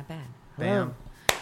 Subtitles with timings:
[0.00, 0.26] My bad.
[0.56, 0.94] Hello.
[1.26, 1.38] Bam.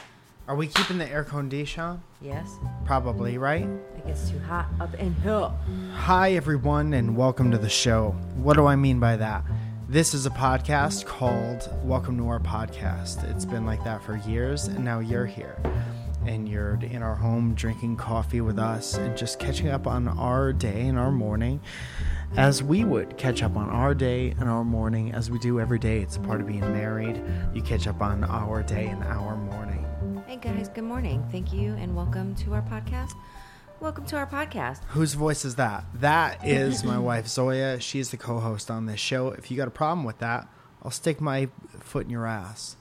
[0.49, 2.03] Are we keeping the air condition on?
[2.21, 2.51] Yes.
[2.85, 3.69] Probably, right?
[3.97, 5.53] It gets too hot up in here.
[5.95, 8.17] Hi, everyone, and welcome to the show.
[8.35, 9.45] What do I mean by that?
[9.89, 13.23] This is a podcast called Welcome to Our Podcast.
[13.31, 15.57] It's been like that for years, and now you're here.
[16.27, 20.53] And you're in our home drinking coffee with us and just catching up on our
[20.53, 21.61] day and our morning
[22.37, 25.79] as we would catch up on our day and our morning as we do every
[25.79, 26.01] day.
[26.01, 27.23] It's a part of being married.
[27.55, 29.85] You catch up on our day and our morning.
[30.27, 31.27] Hey guys, good morning.
[31.33, 33.13] Thank you and welcome to our podcast.
[33.81, 34.85] Welcome to our podcast.
[34.89, 35.85] Whose voice is that?
[35.95, 37.81] That is my wife Zoya.
[37.81, 39.29] She's the co-host on this show.
[39.31, 40.49] If you got a problem with that,
[40.83, 41.49] I'll stick my
[41.81, 42.77] foot in your ass.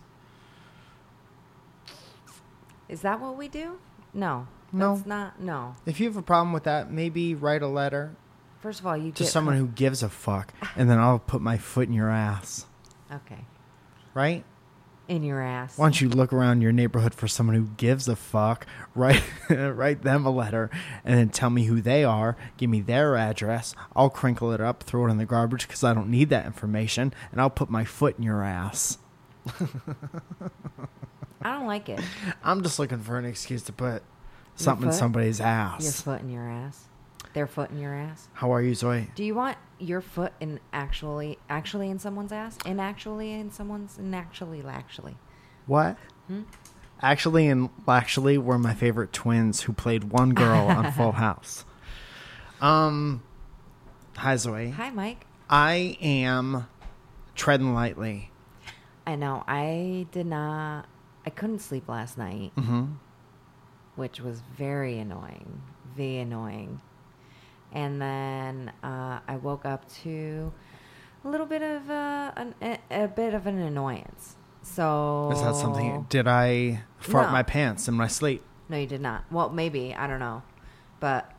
[2.89, 3.79] Is that what we do?
[4.13, 4.47] No.
[4.71, 4.95] No.
[4.95, 5.75] That's not no.
[5.85, 8.15] If you have a problem with that, maybe write a letter
[8.59, 11.41] First of all, you to get someone who gives a fuck, and then I'll put
[11.41, 12.65] my foot in your ass.
[13.11, 13.45] Okay.
[14.13, 14.43] Right?
[15.07, 15.77] In your ass.
[15.77, 18.65] Why don't you look around your neighborhood for someone who gives a fuck?
[18.95, 20.69] Write write them a letter,
[21.05, 22.35] and then tell me who they are.
[22.57, 23.75] Give me their address.
[23.95, 27.13] I'll crinkle it up, throw it in the garbage because I don't need that information,
[27.31, 28.97] and I'll put my foot in your ass.
[31.41, 32.01] I don't like it.
[32.43, 34.03] I'm just looking for an excuse to put
[34.55, 36.01] something in somebody's Your ass.
[36.01, 36.86] foot in your ass.
[37.37, 38.29] Their foot in your ass.
[38.33, 39.11] How are you, Zoe?
[39.13, 42.57] Do you want your foot in actually actually in someone's ass?
[42.65, 45.17] In actually in someone's in actually actually.
[45.67, 45.97] What?
[46.25, 46.41] Hmm?
[46.99, 51.63] Actually and actually were my favorite twins who played one girl on Full House.
[52.59, 53.21] Um,
[54.15, 54.71] hi Zoe.
[54.71, 55.27] Hi Mike.
[55.47, 56.65] I am
[57.35, 58.31] treading lightly.
[59.05, 59.43] I know.
[59.47, 60.87] I did not
[61.23, 62.93] I couldn't sleep last night, hmm
[63.95, 65.61] which was very annoying.
[65.95, 66.81] Very annoying.
[67.73, 70.51] And then uh, I woke up to
[71.23, 74.35] a little bit of uh, an, a, a bit of an annoyance.
[74.63, 76.05] So Is that something?
[76.09, 77.31] Did I fart No.
[77.33, 78.43] my pants in my sleep?
[78.69, 79.23] No, you did not.
[79.31, 80.41] Well, maybe I don't know,
[80.99, 81.31] but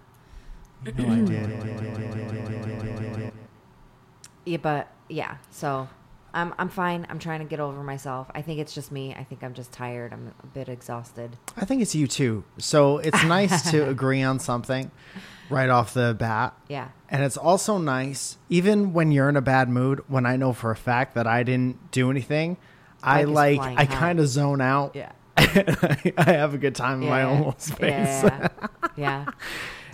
[0.85, 3.33] No, I did.
[4.45, 5.37] yeah, but yeah.
[5.51, 5.89] So
[6.33, 7.07] I'm I'm fine.
[7.11, 8.31] I'm trying to get over myself.
[8.35, 9.15] I think it's just me.
[9.15, 10.13] I think I'm just tired.
[10.13, 11.37] I'm a bit exhausted.
[11.57, 12.45] I think it's you too.
[12.59, 14.91] So it's nice to agree on something
[15.51, 16.55] right off the bat.
[16.69, 16.89] Yeah.
[17.09, 20.71] And it's also nice, even when you're in a bad mood, when I know for
[20.71, 22.57] a fact that I didn't do anything,
[23.03, 24.95] I Like I kind of zone out.
[24.95, 25.13] Yeah.
[25.37, 27.29] I have a good time in my Yeah.
[27.29, 27.81] own little space.
[28.25, 28.49] Yeah.
[28.97, 29.27] yeah.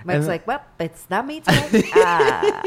[0.08, 1.84] It's like, well, it's not me today.
[1.94, 2.62] Ah,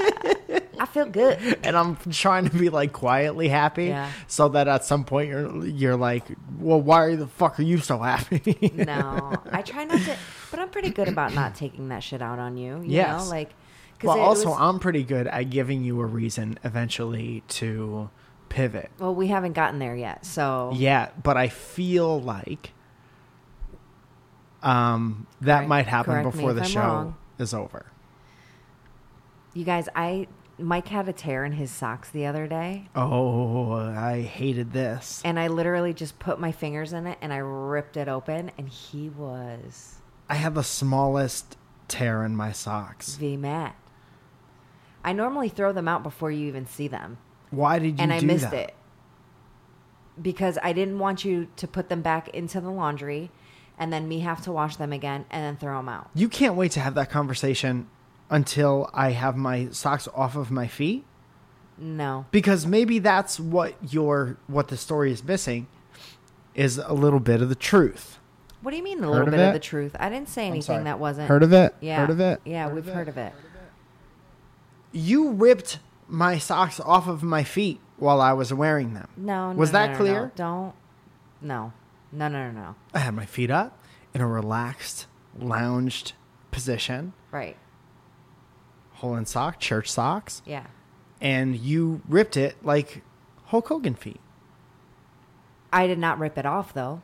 [0.79, 1.57] I feel good.
[1.63, 4.11] and I'm trying to be like quietly happy Yeah.
[4.27, 6.23] so that at some point you're you're like,
[6.59, 8.71] well, why the fuck are you so happy?
[8.75, 10.15] No, I try not to,
[10.51, 12.77] but I'm pretty good about not taking that shit out on you.
[12.81, 13.23] You Yes.
[13.25, 13.51] know, like,
[14.03, 18.09] well, also, was- I'm pretty good at giving you a reason eventually to
[18.49, 18.89] pivot.
[18.99, 20.25] well, we haven't gotten there yet.
[20.25, 22.71] So Yeah, but I feel like
[24.63, 27.15] um, that Correct- might happen before the I'm show wrong.
[27.37, 27.85] is over.
[29.53, 30.27] you guys, I
[30.59, 35.21] Mike had a tear in his socks the other day, Oh, I hated this.
[35.23, 38.67] and I literally just put my fingers in it and I ripped it open, and
[38.67, 39.96] he was
[40.29, 41.57] I have the smallest
[41.87, 43.15] tear in my socks.
[43.15, 43.73] v mad.
[45.03, 47.17] I normally throw them out before you even see them.
[47.49, 48.69] Why did you and I missed that?
[48.69, 48.73] it
[50.21, 53.29] because I didn't want you to put them back into the laundry
[53.77, 56.09] and then me have to wash them again and then throw them out.
[56.15, 57.87] You can't wait to have that conversation
[58.29, 61.05] until I have my socks off of my feet
[61.77, 62.25] No.
[62.31, 65.67] because maybe that's what your what the story is missing
[66.55, 68.16] is a little bit of the truth.
[68.61, 69.47] What do you mean a Heard little of bit it?
[69.47, 69.95] of the truth?
[69.99, 70.83] I didn't say anything sorry.
[70.85, 71.27] that wasn't.
[71.29, 71.75] Heard of it?
[71.79, 71.97] Yeah.
[72.01, 72.41] Heard of it?
[72.43, 73.11] Yeah, Heard we've of heard it?
[73.11, 73.33] of it.
[74.91, 79.07] You ripped my socks off of my feet while I was wearing them.
[79.17, 80.21] No, no Was no, that no, no, clear?
[80.21, 80.31] No.
[80.35, 80.73] Don't.
[81.41, 81.73] No.
[82.11, 82.75] No, no, no, no.
[82.93, 83.77] I had my feet up
[84.13, 85.07] in a relaxed,
[85.37, 86.13] lounged
[86.51, 87.57] position, Right.
[88.93, 90.65] Holland sock, church socks, Yeah.
[91.21, 93.03] and you ripped it like
[93.47, 94.19] Hulk Hogan feet.
[95.71, 97.01] I did not rip it off though.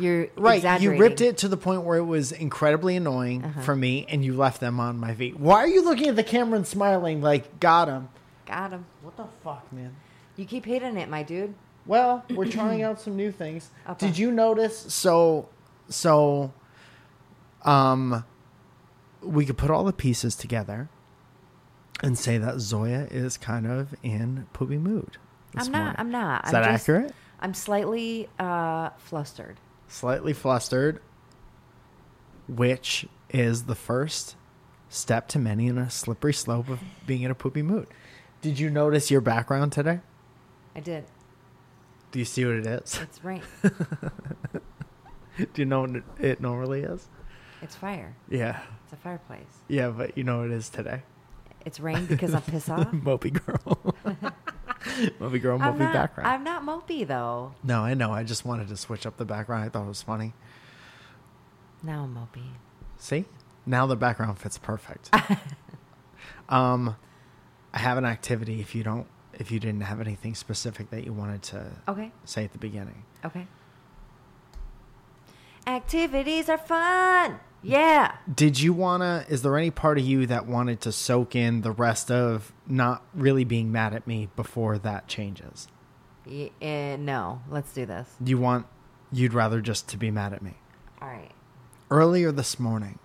[0.00, 3.60] You're Right, you ripped it to the point where it was incredibly annoying Uh-huh.
[3.62, 5.38] for me, and you left them on my feet.
[5.38, 8.08] Why are you looking at the camera and smiling like, got him?
[8.46, 8.86] Got him.
[9.02, 9.94] What the fuck, man?
[10.36, 11.54] You keep hitting it, my dude.
[11.86, 13.70] Well, we're trying out some new things.
[13.88, 14.06] Okay.
[14.06, 14.78] Did you notice?
[14.92, 15.48] So,
[15.88, 16.52] so,
[17.64, 18.24] um,
[19.22, 20.88] we could put all the pieces together
[22.02, 25.18] and say that Zoya is kind of in poopy mood.
[25.56, 25.78] I'm not.
[25.78, 25.94] morning.
[25.98, 26.44] I'm not.
[26.46, 27.14] Is I'm that just- accurate?
[27.42, 29.56] I'm slightly uh, flustered.
[29.90, 31.00] Slightly flustered,
[32.46, 34.36] which is the first
[34.88, 37.88] step to many in a slippery slope of being in a poopy mood.
[38.40, 39.98] Did you notice your background today?
[40.76, 41.04] I did.
[42.12, 43.00] Do you see what it is?
[43.02, 43.42] It's rain.
[45.36, 47.08] Do you know what it normally is?
[47.60, 48.14] it's fire.
[48.28, 48.60] Yeah.
[48.84, 49.58] It's a fireplace.
[49.66, 51.02] Yeah, but you know what it is today?
[51.66, 52.86] It's rain because I'm pissed off.
[52.92, 53.94] Mopey girl.
[55.20, 56.28] Mopey girl, I'm Mopey not, background.
[56.28, 57.54] I'm not mopey though.
[57.62, 58.12] no, I know.
[58.12, 59.64] I just wanted to switch up the background.
[59.64, 60.32] I thought it was funny.
[61.82, 62.44] Now I'm mopey.
[62.98, 63.24] See?
[63.66, 65.10] Now the background fits perfect.
[66.48, 66.96] um
[67.72, 71.12] I have an activity if you don't if you didn't have anything specific that you
[71.12, 72.10] wanted to Okay.
[72.24, 73.04] say at the beginning.
[73.24, 73.46] Okay.
[75.66, 77.38] Activities are fun.
[77.62, 78.12] Yeah.
[78.34, 81.72] Did you wanna is there any part of you that wanted to soak in the
[81.72, 85.68] rest of not really being mad at me before that changes?
[86.26, 87.42] Y- uh, no.
[87.50, 88.08] Let's do this.
[88.24, 88.66] You want
[89.12, 90.54] you'd rather just to be mad at me?
[91.02, 91.30] All right.
[91.90, 92.98] Earlier this morning.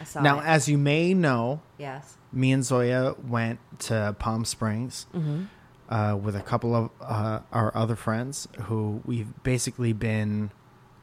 [0.00, 0.46] I saw Now it.
[0.46, 2.16] as you may know, yes.
[2.32, 5.44] me and Zoya went to Palm Springs Mm-hmm.
[5.92, 10.52] uh, with a couple of uh, our other friends who we've basically been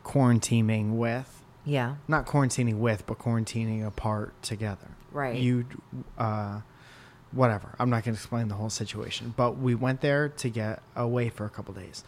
[0.04, 1.37] quarantining with.
[1.68, 1.96] Yeah.
[2.08, 4.88] Not quarantining with, but quarantining apart together.
[5.12, 5.36] Right.
[5.36, 5.66] You,
[6.18, 6.62] uh,
[7.32, 7.76] whatever.
[7.78, 11.30] I'm not going to explain the whole situation, but we went there to get away
[11.30, 12.04] for a couple days.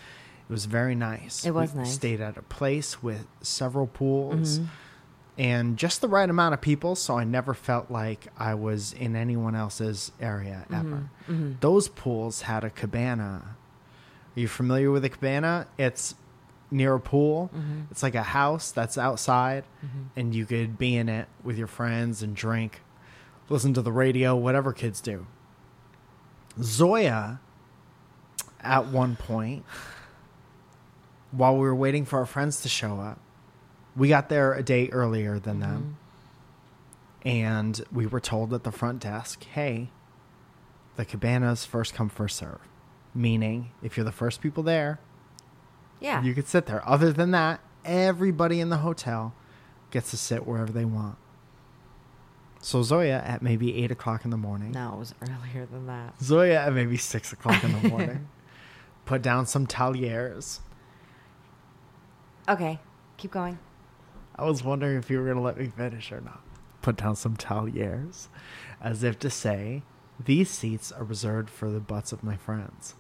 [0.50, 1.46] It was very nice.
[1.46, 1.94] It was We nice.
[1.94, 4.68] Stayed at a place with several pools Mhm.
[5.38, 9.16] and just the right amount of people, so I never felt like I was in
[9.16, 11.10] anyone else's area ever.
[11.28, 13.44] hmm Those pools had a cabana.
[14.36, 15.68] Are you familiar with a cabana?
[15.78, 16.16] It's
[16.71, 17.48] near a pool.
[17.48, 21.57] hmm It's like a house that's outside, hmm and you could be in it with
[21.57, 22.81] your friends and drink,
[23.50, 25.25] listen to the radio, whatever kids do.
[26.62, 27.39] Zoya,
[28.62, 29.63] at one point,
[31.31, 33.19] while we were waiting for our friends to show up,
[33.95, 35.98] we got there a day earlier than them,
[37.24, 39.89] and we were told at the front desk, hey,
[40.95, 42.60] the cabana's first come, first serve.
[43.15, 45.00] Meaning, if you're the first people there,
[46.00, 46.22] Yeah.
[46.24, 46.88] you could sit there.
[46.88, 49.34] Other than that, everybody in the hotel
[49.92, 51.18] gets to sit wherever they want.
[52.62, 54.72] So Zoya at maybe eight o'clock in the morning.
[54.72, 56.22] no, it was earlier than that.
[56.22, 58.28] Zoya at maybe six o'clock in the morning.
[59.06, 60.60] put down some taliers.
[62.48, 62.80] Okay.
[63.18, 63.60] Keep going.
[64.36, 66.42] I was wondering if you were gonna let me finish or not.
[66.81, 68.28] Put down some taliers,
[68.81, 69.84] as if to say,
[70.24, 72.96] "These seats are reserved for the butts of my friends."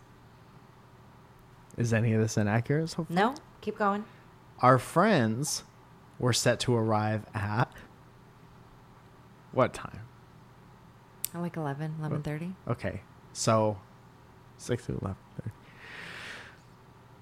[1.77, 2.89] Is any of this inaccurate?
[2.89, 3.15] So far?
[3.15, 3.35] No.
[3.61, 4.05] Keep going.
[4.59, 5.63] Our friends
[6.17, 7.71] were set to arrive at
[9.51, 10.01] what time?
[11.33, 12.53] I like 11, 11.30.
[12.67, 13.01] Okay,
[13.33, 13.77] so
[14.57, 15.15] six to eleven.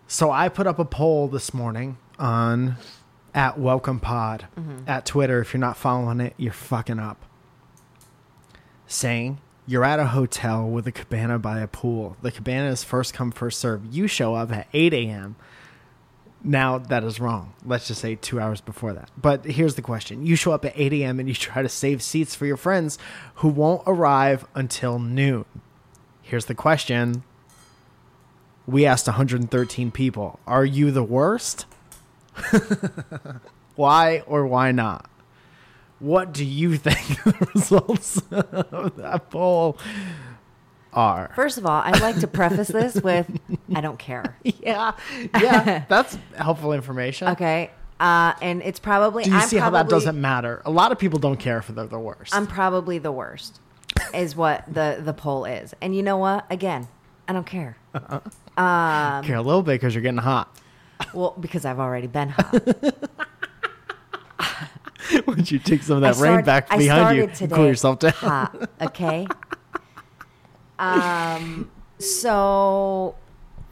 [0.07, 2.77] So I put up a poll this morning on
[3.35, 4.88] at Welcome Pod Mhm.
[4.88, 5.41] at Twitter.
[5.41, 7.17] If you're not following it, you're fucking up.
[8.88, 12.15] Saying you're at a hotel with a cabana by a pool.
[12.21, 13.85] The cabana is first come first serve.
[13.93, 15.35] You show up at eight a.m.
[16.41, 17.53] Now that is wrong.
[17.65, 19.11] Let's just say two hours before that.
[19.17, 21.19] But here's the question: You show up at eight a.m.
[21.19, 22.97] and you try to save seats for your friends
[23.35, 25.45] who won't arrive until noon.
[26.21, 27.23] Here's the question:
[28.65, 30.39] We asked 113 people.
[30.47, 31.65] Are you the worst?
[33.75, 35.09] why or why not?
[35.99, 39.77] What do you think the results of that poll
[40.94, 41.31] are?
[41.35, 43.29] First of all, I'd like to preface this with
[43.75, 44.38] I don't care.
[44.44, 47.29] yeah, yeah, that's helpful information.
[47.29, 47.71] Okay.
[47.99, 49.24] Uh, and it's probably.
[49.24, 50.62] Do you I'm see how that doesn't matter?
[50.65, 52.36] A lot of people don't care if they're the worst.
[52.36, 53.60] I'm probably the worst,
[54.13, 55.74] is what the the poll is.
[55.81, 56.45] And you know what?
[56.51, 56.88] Again,
[57.27, 57.75] I don't care.
[57.95, 60.55] Um, care a little bit because you're getting hot.
[61.12, 62.63] well, because I've already been hot.
[65.27, 67.99] Would you take some of that I rain back I behind you and cool yourself
[67.99, 68.11] down?
[68.13, 69.27] Hot, okay.
[70.79, 71.71] um.
[71.99, 73.15] So,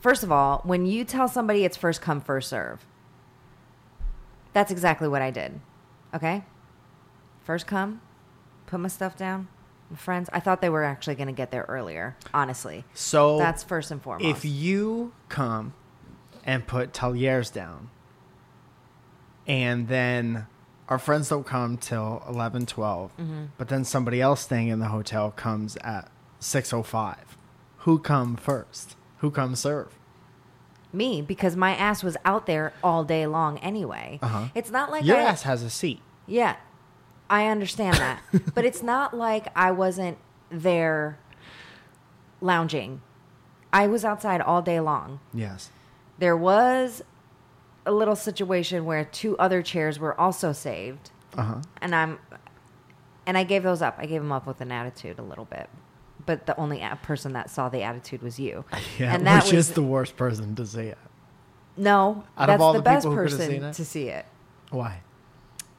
[0.02, 2.84] first of all, when you tell somebody it's first come first serve,
[4.54, 5.60] that's exactly what I did.
[6.14, 6.44] Okay.
[7.44, 8.02] First come,
[8.66, 9.48] put my stuff down.
[9.92, 12.16] My friends, I thought they were actually going to get there earlier.
[12.34, 14.26] Honestly, So that's first and foremost.
[14.28, 15.74] if you come
[16.44, 17.92] and put taliers down
[19.46, 20.48] and then
[20.88, 23.44] our friends don't come till 11 12 Mm-hmm.
[23.58, 27.38] but then somebody else staying in the hotel comes at 605
[27.80, 29.98] who come first who comes serve
[30.94, 34.18] me, because my ass was out there all day long anyway.
[34.22, 34.46] Uh-huh.
[34.56, 36.56] It's not like your I, ass has a seat Yeah,
[37.30, 38.22] I understand that.
[38.56, 40.18] but it's not like I wasn't
[40.50, 41.20] there
[42.40, 43.02] lounging.
[43.74, 45.20] I was outside all day long.
[45.34, 45.70] yes
[46.18, 47.04] There was
[47.86, 52.20] a little situation where two other chairs were also saved, uh-huh and I'm
[53.28, 53.96] and I gave those up.
[53.98, 55.70] I gave them up with an attitude a little bit.
[56.26, 58.66] But the only a- person that saw the attitude was you.
[59.00, 60.98] yeah and that which was is the worst person to see it
[61.78, 64.26] No, Out that's the, the best people who could've seen person to see it
[64.72, 65.02] Why?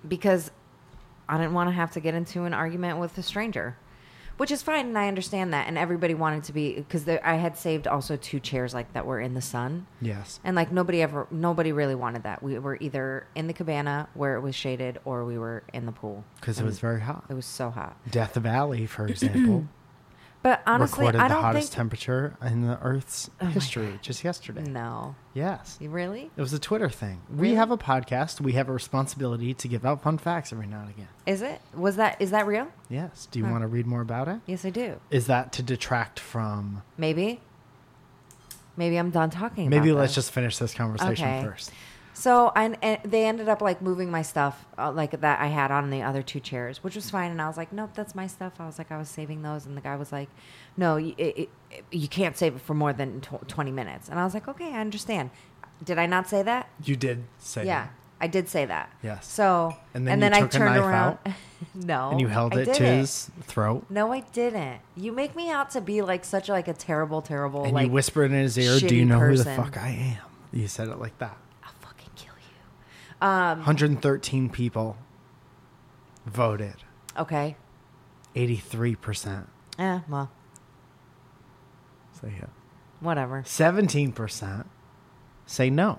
[0.06, 0.50] because
[1.28, 3.76] I didn't want to have to get into an argument with a stranger,
[4.37, 5.66] which is fine, and I understand that.
[5.69, 9.21] And everybody wanted to be because I had saved also two chairs like that were
[9.21, 10.40] in the sun, Yes.
[10.45, 12.43] and like nobody ever, nobody really wanted that.
[12.43, 15.93] We were either in the cabana where it was shaded, or we were in the
[15.93, 17.25] pool Because it was very hot.
[17.28, 17.97] It was so hot.
[18.11, 19.66] Death Valley, for example,
[20.47, 23.99] But honestly, recorded I the don't hottest think temperature in the Earth's Oh my history
[24.00, 24.62] just yesterday.
[24.62, 25.76] no, Yes.
[25.81, 27.21] You really It was a Twitter thing.
[27.29, 28.41] We have a podcast.
[28.41, 31.09] We have a responsibility to give out fun facts every now and again.
[31.26, 31.61] is it?
[31.75, 32.69] Was that is that real?
[32.88, 33.26] Yes.
[33.29, 34.38] Do you want to read more about it?
[34.47, 35.00] Yes, I do.
[35.11, 36.85] Is that to detract from.
[36.97, 37.41] Maybe.
[38.76, 39.69] Maybe I'm done talking.
[39.69, 40.26] Maybe about let's this.
[40.26, 41.43] just finish this conversation Okay.
[41.45, 41.73] first.
[42.18, 45.70] So I and they ended up like moving my stuff uh, like that I had
[45.70, 47.30] on the other two chairs, which was fine.
[47.30, 48.54] And I was like, nope, that's my stuff.
[48.58, 50.30] I was like, I was saving those, and the guy was like,
[50.76, 54.08] no, you, it, it, you can't save it for more than tw- twenty minutes.
[54.08, 55.30] And I was like, okay, I understand.
[55.85, 56.70] Did I not say that?
[56.82, 57.92] You did say yeah, that.
[58.18, 58.90] I did say that.
[59.02, 59.26] Yes.
[59.26, 61.18] So And then you I took a turned around.
[61.75, 63.85] no, And you held I it to his throat.
[63.90, 64.80] No, I didn't.
[64.96, 67.64] You make me out to be like such like a terrible, terrible.
[67.64, 70.23] And like, you whispered in his ear, Do you know who the fuck I am?
[70.52, 71.37] You said it like that.
[71.62, 73.05] I'll fucking kill you.
[73.20, 73.58] Um.
[73.58, 74.96] 113 people
[76.26, 76.76] voted.
[77.16, 77.56] Okay.
[78.35, 79.46] 83%.
[79.78, 80.00] Yeah.
[80.08, 80.30] Well,
[82.20, 82.46] Say yeah.
[83.00, 83.42] whatever.
[83.42, 84.66] 17%
[85.46, 85.99] say no.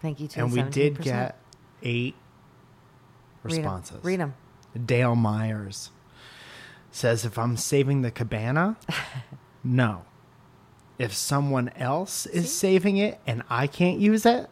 [0.00, 1.38] Thank you to and we did get
[1.82, 2.14] eight
[3.42, 4.02] responses.
[4.02, 4.34] Read them.
[4.86, 5.90] Dale Myers
[6.90, 8.76] says if I'm saving the cabana,
[9.64, 10.04] no.
[10.98, 12.58] If someone else is See?
[12.58, 14.48] saving it and I can't use it,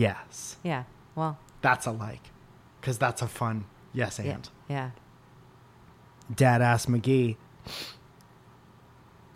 [0.00, 0.56] yes.
[0.62, 0.84] Yeah.
[1.14, 1.38] Well.
[1.62, 2.30] That's a like.
[2.80, 4.32] Because that's a fun yes Yeah.
[4.32, 4.48] and.
[4.68, 4.90] Yeah.
[6.34, 7.36] Dad ass McGee.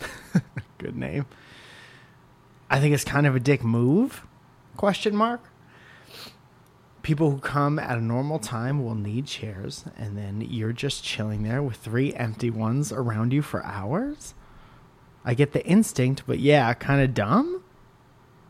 [0.79, 1.27] Good name.
[2.71, 4.27] I think it's kind of a dick move.
[4.77, 5.41] Question mark.
[7.03, 11.43] People who come at a normal time will need chairs, and then you're just chilling
[11.43, 14.35] there with three empty ones around you for hours.
[15.25, 17.63] I get the instinct, but yeah, kind of dumb.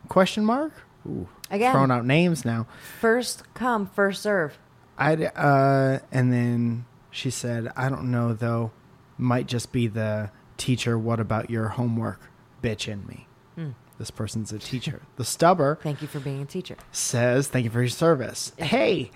[0.09, 0.73] Question mark.
[1.07, 1.73] Ooh, Again.
[1.73, 2.67] throwing out names now.
[3.01, 4.59] First come, first serve.
[4.97, 8.71] I uh, and then she said, "I don't know though.
[9.19, 10.99] Might just be the teacher.
[10.99, 12.21] What about your homework,
[12.63, 13.71] bitch in me." Hmm.
[13.99, 15.03] This person's a teacher.
[15.17, 16.77] The stubber Thank you for being a teacher.
[16.93, 19.11] says, "Thank you for your service." Hey,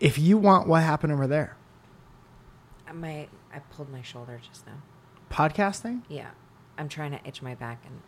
[0.00, 1.56] if you want what happened over there,
[2.92, 4.82] My I pulled my shoulder just now.
[5.30, 6.30] podcasting, Yeah.
[6.78, 8.00] I'm trying to itch my back and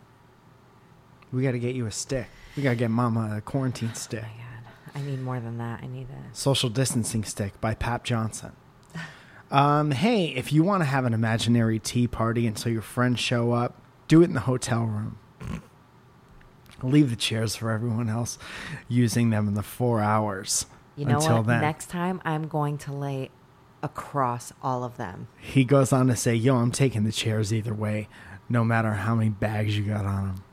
[1.33, 2.27] we got to get you a stick.
[2.55, 4.95] We got to get Mama a quarantine stick, oh my god.
[4.95, 5.81] I need more than that.
[5.83, 8.51] I need a social distancing stick by Pap Johnson.
[9.51, 13.51] Um, hey, if you want to have an imaginary tea party until your friends show
[13.51, 15.19] up, do it in the hotel room.
[16.81, 18.39] Leave the chairs for everyone else,
[18.87, 21.47] using them in the four hours You know until what?
[21.47, 21.61] then.
[21.61, 23.29] Next time I'm going to lay
[23.83, 25.27] across all of them.
[25.39, 28.07] He goes on to say, "Yo, I'm taking the chairs either way,
[28.49, 30.43] no matter how many bags you got on them."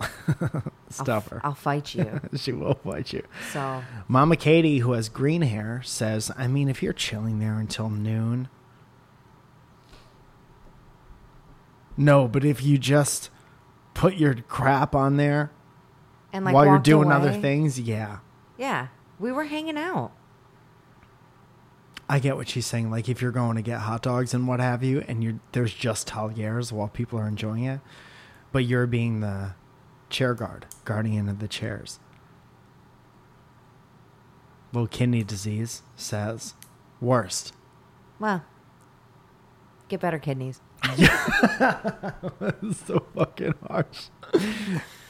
[0.98, 1.40] I'll, her.
[1.44, 2.20] I'll fight you.
[2.36, 3.22] she will fight you.
[3.52, 7.90] so Mama Katie, who has green hair, says, I mean, if you're chilling there until
[7.90, 8.48] noon.
[11.96, 13.30] No, but if you just
[13.94, 15.50] put your crap on there
[16.32, 18.18] and like while you're doing other things, yeah.
[18.56, 18.88] Yeah.
[19.18, 20.12] We were hanging out.
[22.08, 22.90] I get what she's saying.
[22.90, 25.72] Like if you're going to get hot dogs and what have you, and you're there's
[25.72, 27.80] just Talieres while people are enjoying it,
[28.50, 29.52] but you're being the
[30.10, 32.00] chair guard, guardian of the chairs.
[34.72, 36.54] Low kidney disease says,
[37.00, 37.52] worst.
[38.18, 38.44] Well,
[39.88, 40.60] get better kidneys.
[42.86, 44.08] so fucking harsh.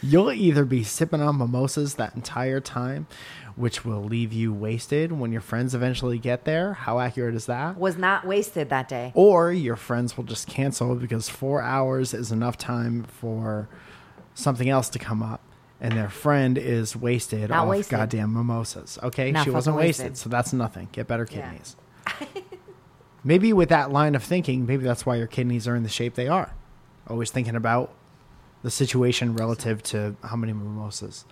[0.03, 3.07] You'll either be sipping on mimosas that entire time,
[3.55, 6.73] which will leave you wasted when your friends eventually get there.
[6.73, 7.77] How accurate is that?
[7.77, 9.13] Was not wasted that day.
[9.15, 13.69] Or your friends will just cancel because four hours is enough time for
[14.41, 15.41] something else to come up.
[15.83, 17.97] And their friend is wasted Not off wasted.
[17.97, 18.99] goddamn mimosas.
[19.03, 20.19] Okay, Not she wasn't fucking wasted, wasted.
[20.19, 20.89] so that's nothing.
[20.93, 21.49] Get better Yeah.
[21.49, 21.77] kidneys.
[23.25, 26.15] maybe with that line of thinking, maybe that's why your kidneys are in the shape
[26.15, 26.55] they are.
[27.09, 27.93] Always thinking about
[28.63, 31.25] the situation relative to how many mimosas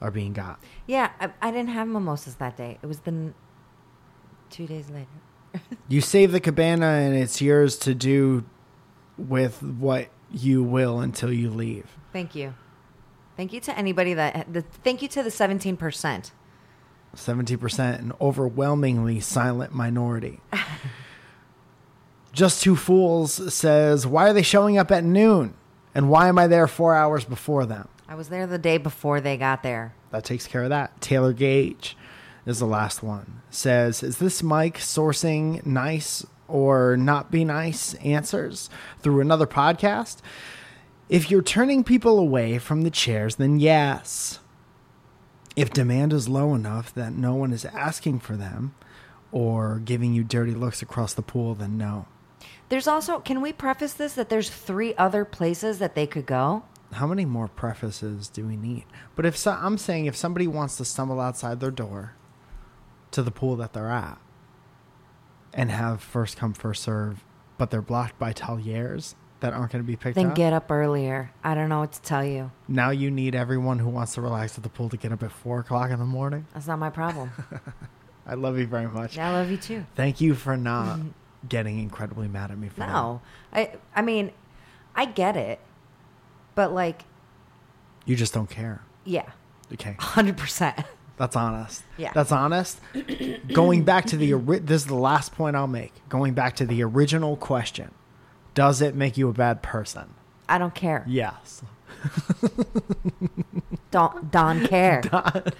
[0.00, 0.60] are being got.
[0.86, 2.78] Yeah, I, I didn't have mimosas that day.
[2.82, 3.34] It was the n-
[4.50, 5.06] two days later.
[5.88, 8.44] You save the cabana and it's yours to do
[9.18, 11.86] with what you will until you leave.
[12.12, 12.54] Thank you.
[13.36, 14.52] Thank you to anybody that.
[14.52, 16.32] The, thank you to the seventeen percent.
[17.16, 20.40] 70% an overwhelmingly silent minority.
[22.32, 25.54] Just Two Fools says, Why are they showing up at noon?
[25.94, 27.88] And why am I there four hours before them?
[28.08, 29.94] I was there the day before they got there.
[30.12, 31.00] That takes care of that.
[31.00, 31.96] Taylor Gage
[32.46, 33.40] is the last one.
[33.50, 40.18] Says, Is this Mike sourcing nice or not be nice answers through another podcast?
[41.10, 44.38] If you're turning people away from the chairs, then yes.
[45.56, 48.76] If demand is low enough that no one is asking for them
[49.32, 52.06] or giving you dirty looks across the pool, then no.
[52.68, 56.62] There's also, can we preface this that there's three other places that they could go?
[56.92, 58.84] how many more prefaces do we need?
[59.14, 62.14] But if so, I'm saying if somebody wants to stumble outside their door
[63.12, 64.18] to the pool that they're at
[65.52, 67.24] and have first come first serve,
[67.58, 70.30] but they're blocked by taliers that aren't going to be picked Then up.
[70.30, 71.30] Then get up earlier.
[71.42, 72.50] I don't know what to tell you.
[72.68, 75.32] now you need everyone who wants to relax at the pool to get up at
[75.32, 76.46] four o'clock in the morning.
[76.54, 77.30] That's not my problem.
[78.26, 79.18] I love you very much.
[79.18, 79.84] I love you too.
[79.96, 81.00] Thank you for not
[81.48, 82.88] getting incredibly mad at me for that.
[82.92, 83.72] No, I.
[83.96, 84.30] I mean,
[84.94, 85.58] I get it,
[86.54, 87.02] but like,
[88.04, 88.82] You just don't care.
[89.04, 89.30] yeah,
[89.72, 89.96] Okay.
[89.98, 90.76] hundred percent.
[91.16, 91.82] That's honest.
[91.98, 92.12] Yeah.
[92.14, 92.80] That's honest.
[93.52, 94.32] Going back to the
[94.62, 95.92] this is the last point I'll make.
[96.08, 97.90] Going back to the original question.
[98.60, 100.12] Does it make you a bad person?
[100.46, 101.02] I don't care.
[101.08, 101.62] Yes.
[103.90, 105.00] Don't Don care.
[105.10, 105.54] not,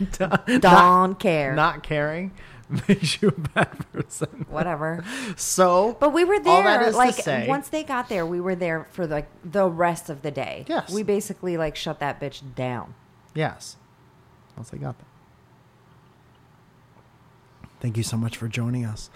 [0.61, 1.54] Don't care.
[1.54, 2.33] not caring
[2.88, 4.45] makes you a bad person.
[4.50, 5.02] Whatever.
[5.35, 6.92] So But we were all that there.
[6.92, 10.30] Like say- once they got there, we were there for like the rest of the
[10.30, 10.66] day.
[10.69, 10.92] Yes.
[10.92, 12.95] We basically like shut that bitch down.
[13.35, 13.76] Yes.
[14.59, 15.07] Once they got there.
[17.80, 19.09] Thank you so much for joining us.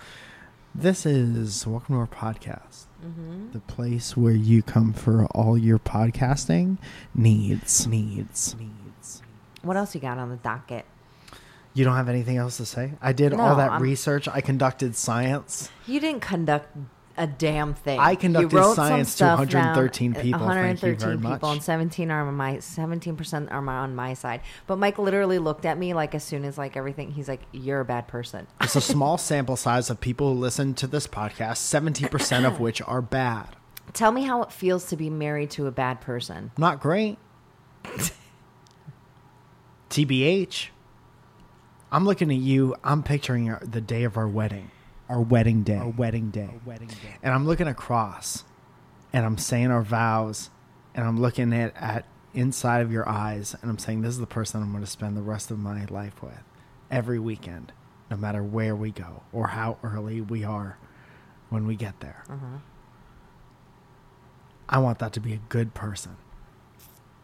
[0.75, 3.53] This is Welcome to our podcast, Mm-hmm.
[3.53, 6.79] the place where you come for all your podcasting
[7.15, 7.87] needs.
[7.87, 8.57] Needs.
[8.59, 9.23] Needs.
[9.63, 10.87] What else you got on the docket?
[11.75, 12.93] You don't have anything else to say?
[13.03, 14.27] I did all that I'm- research.
[14.29, 15.71] I conducted science.
[15.87, 16.75] You didn't conduct
[17.17, 17.99] a damn thing.
[18.01, 20.39] I You conducted science to 113 down, uh, people.
[20.41, 21.57] Thank you 113 very people, much.
[21.57, 24.41] and 17 are on my 17 percent are on my side.
[24.67, 27.81] But Mike literally looked at me like as soon as like everything, he's like, "You're
[27.81, 31.59] a bad person." It's a small sample size of people who listen to this podcast,
[31.59, 33.57] 70% of which are bad.
[33.93, 36.51] Tell me how it feels to be married to a bad person.
[36.59, 37.19] Not great.
[39.91, 40.69] TBH.
[41.93, 42.75] I'm looking at you.
[42.83, 44.71] I'm picturing the day of our wedding,
[45.15, 47.17] our wedding day, our wedding day, our wedding day.
[47.23, 48.43] And I'm looking across,
[49.13, 50.51] and I'm saying our vows,
[50.93, 54.27] and I'm looking at at inside of your eyes, and I'm saying this is the
[54.27, 56.43] person I'm going to spend the rest of my life with,
[56.91, 57.73] every weekend,
[58.11, 60.79] no matter where we go or how early we are
[61.49, 62.25] when we get there.
[62.29, 62.59] Uh-huh.
[64.69, 66.17] I want that to be a good person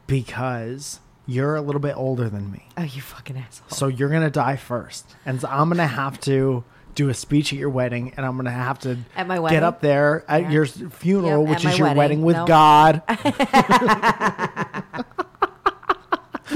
[0.06, 2.68] because you're a little bit older than me.
[2.76, 3.70] Oh, you fucking asshole!
[3.70, 5.16] So you're going to die first.
[5.26, 6.62] And so I'm going to have to
[6.94, 9.56] do a speech at your wedding and I'm going to have to At my wedding?
[9.56, 10.50] get up there at Yeah.
[10.50, 11.98] your funeral, Yep, which is your wedding.
[11.98, 12.48] wedding with Nope.
[12.48, 13.02] God.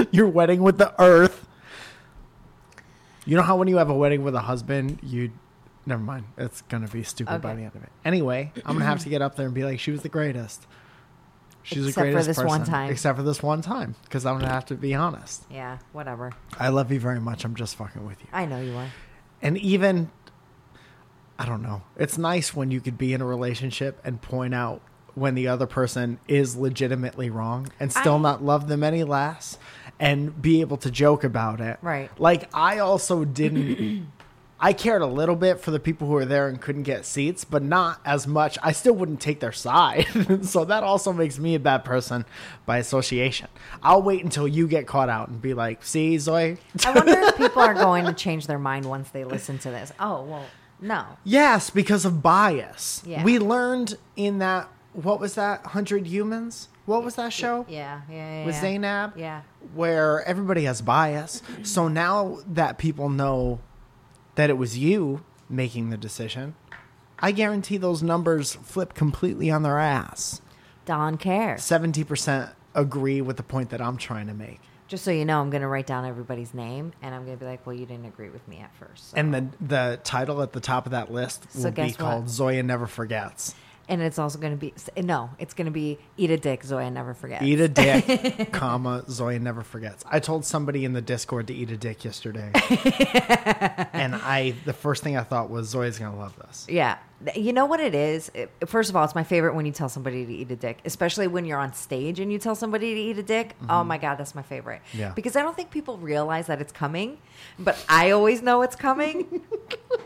[0.11, 1.47] your wedding with the earth.
[3.25, 5.31] You know how when you have a wedding with a husband, you
[5.85, 6.25] never mind.
[6.37, 7.89] It's gonna be stupid by the end of it.
[8.03, 10.67] Anyway, I'm gonna have to get up there and be like, she was the greatest.
[11.63, 12.73] She's Except the for greatest this one person.
[12.73, 12.91] time.
[12.91, 15.45] Except for this one time, because I'm gonna have to be honest.
[15.49, 16.31] yeah, whatever.
[16.59, 17.43] I love you very much.
[17.43, 18.27] I'm just fucking with you.
[18.31, 18.89] I know you are.
[19.41, 20.11] And even,
[21.37, 21.81] I don't know.
[21.97, 24.81] It's nice when you could be in a relationship and point out
[25.15, 29.57] when the other person is legitimately wrong and still I- not love them any less
[29.99, 31.77] and be able to joke about it.
[31.81, 32.09] Right.
[32.19, 34.11] Like, I also didn't.
[34.59, 37.43] I cared a little bit for the people who were there and couldn't get seats,
[37.43, 38.57] but not as much.
[38.63, 40.07] I still wouldn't take their side.
[40.43, 42.25] so that also makes me a bad person
[42.65, 43.47] by association.
[43.83, 46.57] I'll wait until you get caught out and be like, see, Zoe?
[46.85, 49.91] I wonder if people are going to change their mind once they listen to this.
[49.99, 50.45] Oh well,
[50.85, 51.05] no.
[51.23, 53.01] Yes, because of bias.
[53.05, 53.23] Yeah.
[53.23, 55.63] We learned in that what was that?
[55.63, 56.69] 100 Humans?
[56.85, 57.65] What was that show?
[57.67, 58.45] Yeah, yeah, yeah.
[58.45, 58.61] With yeah.
[58.61, 59.17] Zainab?
[59.17, 59.41] Yeah.
[59.73, 61.41] Where everybody has bias.
[61.63, 63.59] So now that people know
[64.35, 66.55] that it was you making the decision,
[67.19, 70.41] I guarantee those numbers flip completely on their ass.
[70.85, 71.61] Don cares.
[71.61, 74.61] 70% agree with the point that I'm trying to make.
[74.87, 77.43] Just so you know, I'm going to write down everybody's name, and I'm going to
[77.43, 79.11] be like, "Well, you didn't agree with me at first.
[79.11, 79.17] So.
[79.17, 81.97] And the the title at the top of that list So will be guess what?
[81.99, 83.55] called Zoya Never Forgets.
[83.89, 86.89] and it's also going to be no, it's going to be eat a dick, Zoya
[86.91, 87.43] never forgets.
[87.43, 90.03] Eat a dick, comma, Zoya never forgets.
[90.07, 92.51] I told somebody in the Discord to eat a dick yesterday.
[93.93, 96.65] and I the first thing I thought was Zoya's gonna love this.
[96.69, 96.97] Yeah.
[97.35, 98.29] You know what it is?
[98.33, 100.79] It- First of all, it's my favorite when you tell somebody to eat a dick,
[100.85, 103.55] especially when you're on stage and you tell somebody to eat a dick.
[103.63, 103.87] Oh mm-hmm.
[103.87, 104.81] my God, that's my favorite.
[104.93, 105.11] Yeah.
[105.15, 107.17] Because I don't think people realize that it's coming,
[107.57, 109.41] but I always know it's coming.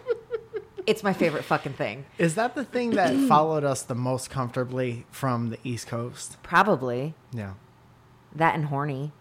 [0.86, 2.06] it's my favorite fucking thing.
[2.18, 6.38] Is that the thing that followed us the most comfortably from the East Coast?
[6.44, 7.54] Probably Yeah.
[8.36, 9.12] that and horny.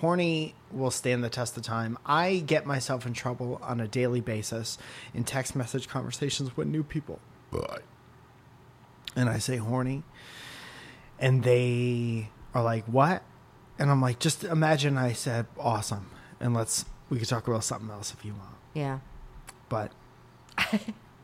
[0.00, 1.96] horny will stand the test of time.
[2.04, 4.76] I get myself in trouble on a daily basis
[5.12, 7.20] in text message conversations with new people.
[9.16, 10.02] And I say horny,
[11.20, 13.22] and they are like, "What?"
[13.78, 16.10] And I'm like, "Just imagine I said awesome,
[16.40, 18.98] and let's we could talk about something else if you want." Yeah.
[19.68, 19.92] But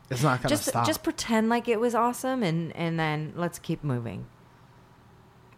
[0.08, 0.86] it's not gonna Just stop.
[0.86, 4.26] just pretend like it was awesome and and then let's keep moving.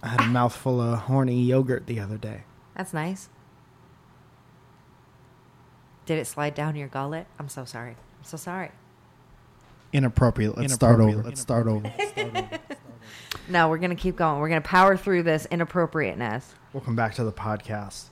[0.02, 2.44] I had a mouthful of horny yogurt the other day.
[2.74, 3.28] That's nice.
[6.06, 7.26] Did it slide down your gullet?
[7.38, 7.92] I'm so sorry.
[7.92, 8.70] I'm so sorry.
[9.92, 10.56] Inappropriate.
[10.56, 11.22] Let's start over.
[11.22, 11.92] Let's start over.
[13.48, 14.40] No, we're gonna keep going.
[14.40, 16.54] We're gonna power through this inappropriateness.
[16.72, 18.04] Welcome back to the podcast.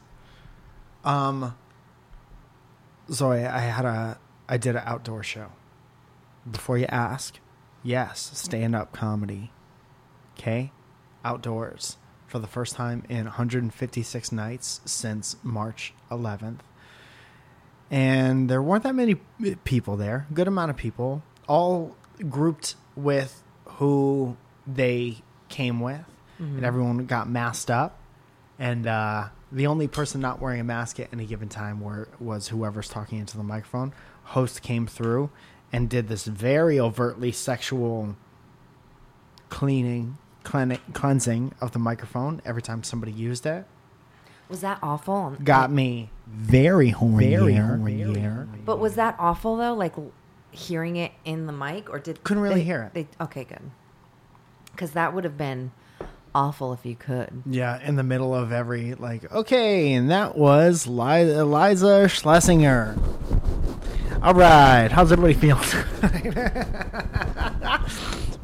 [1.05, 1.57] Um,
[3.11, 5.53] Zoe, I had a, I did an outdoor show.
[6.50, 7.38] Before you ask,
[7.83, 9.53] yes, stand up comedy.
[10.38, 10.72] Okay,
[11.24, 16.59] outdoors for the first time in 156 nights since March 11th.
[17.90, 19.16] And there weren't that many
[19.64, 20.26] people there.
[20.33, 21.96] Good amount of people, all
[22.29, 26.05] grouped with who they came with,
[26.38, 27.98] and everyone got masked up.
[28.59, 32.48] And uh, the only person not wearing a mask at any given time were, was
[32.48, 33.92] whoever's talking into the microphone.
[34.24, 35.31] Host came through
[35.72, 38.16] and did this very overtly sexual
[39.48, 43.66] cleaning, clean, cleansing of the microphone every time somebody used it.
[44.51, 45.37] Was that awful?
[45.43, 47.31] Got me very horny.
[47.31, 48.05] Very horny.
[48.65, 49.75] But was that awful though?
[49.75, 50.13] Like l-
[50.51, 52.95] hearing it in the mic, or did Couldn't really they- hear it.
[52.95, 53.71] They, okay, good.
[54.73, 55.71] Because that would have been
[56.35, 57.43] awful if you could.
[57.47, 62.97] Yeah, in the middle of every like, okay, and that was Li- Iliza Shlesinger.
[64.23, 65.63] All right, how's everybody feeling?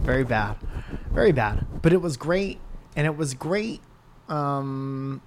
[0.01, 0.57] Very bad,
[1.12, 1.66] very bad.
[1.83, 2.61] But it was great,
[2.95, 3.81] and it was great.
[4.29, 5.21] Um,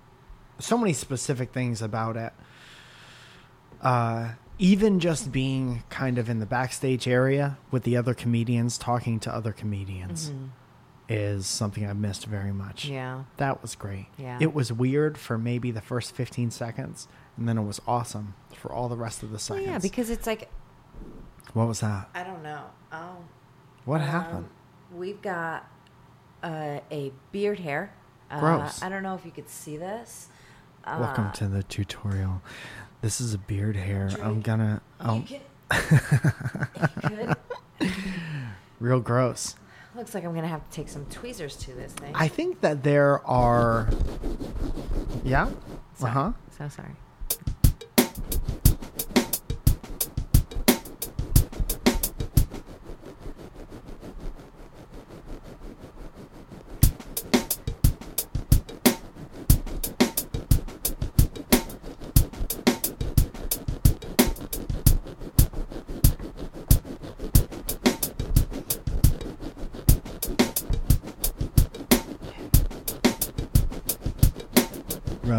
[0.59, 2.33] so many specific things about it.
[3.81, 9.19] Uh, even just being kind of in the backstage area with the other comedians, talking
[9.21, 10.33] to other comedians,
[11.07, 12.85] is something I missed very much.
[12.85, 13.23] Yeah.
[13.37, 14.07] That was great.
[14.17, 14.37] Yeah.
[14.41, 18.71] It was weird for maybe the first 15 seconds, and then it was awesome for
[18.73, 19.67] all the rest of the Well, seconds.
[19.67, 20.49] yeah, because it's like
[21.53, 22.09] what was that?
[22.13, 22.61] I don't know.
[22.91, 23.17] Oh,
[23.85, 24.49] What um, happened?
[24.93, 25.67] We've got
[26.43, 27.93] uh, a beard hair.
[28.29, 28.83] Uh, Gross.
[28.83, 30.27] I don't know if you could see this.
[30.85, 32.41] Uh, Welcome to the tutorial.
[33.01, 34.09] This is a beard hair.
[34.21, 34.81] I'm gonna.
[34.99, 35.41] Oh, you could.
[38.79, 39.55] real gross.
[39.95, 42.13] Looks like I'm gonna have to take some tweezers to this thing.
[42.15, 43.89] I think that there are.
[45.23, 45.49] Yeah.
[46.01, 46.31] Uh huh.
[46.57, 46.91] So sorry.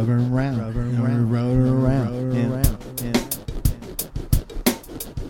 [0.01, 3.21] Rubber around, rubber around, rubber around, yeah.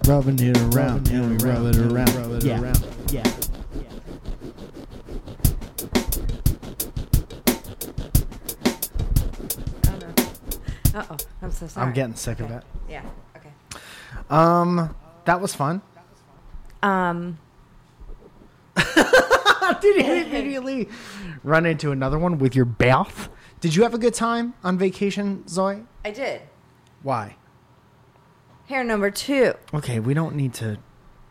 [0.06, 2.72] Rubbing it around, and we rub it around, yeah,
[3.10, 3.24] yeah.
[9.88, 10.06] Oh no.
[11.00, 11.16] Uh oh.
[11.42, 11.86] I'm so sorry.
[11.88, 12.54] I'm getting sick of Okay.
[12.58, 12.62] it.
[12.88, 13.02] Yeah.
[13.36, 13.50] Okay.
[14.30, 15.82] Um, that was fun.
[16.84, 17.38] Um.
[18.76, 20.88] Did you immediately
[21.42, 23.28] run into another one with your bath?
[23.60, 25.84] Did you have a good time on vacation, Zoe?
[26.04, 26.42] I did.
[27.02, 27.36] Why?
[28.68, 29.54] Hair number two.
[29.74, 30.78] Okay, we don't need to.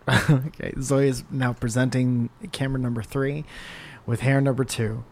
[0.30, 3.46] okay, Zoe is now presenting camera number three
[4.06, 5.04] with hair number two.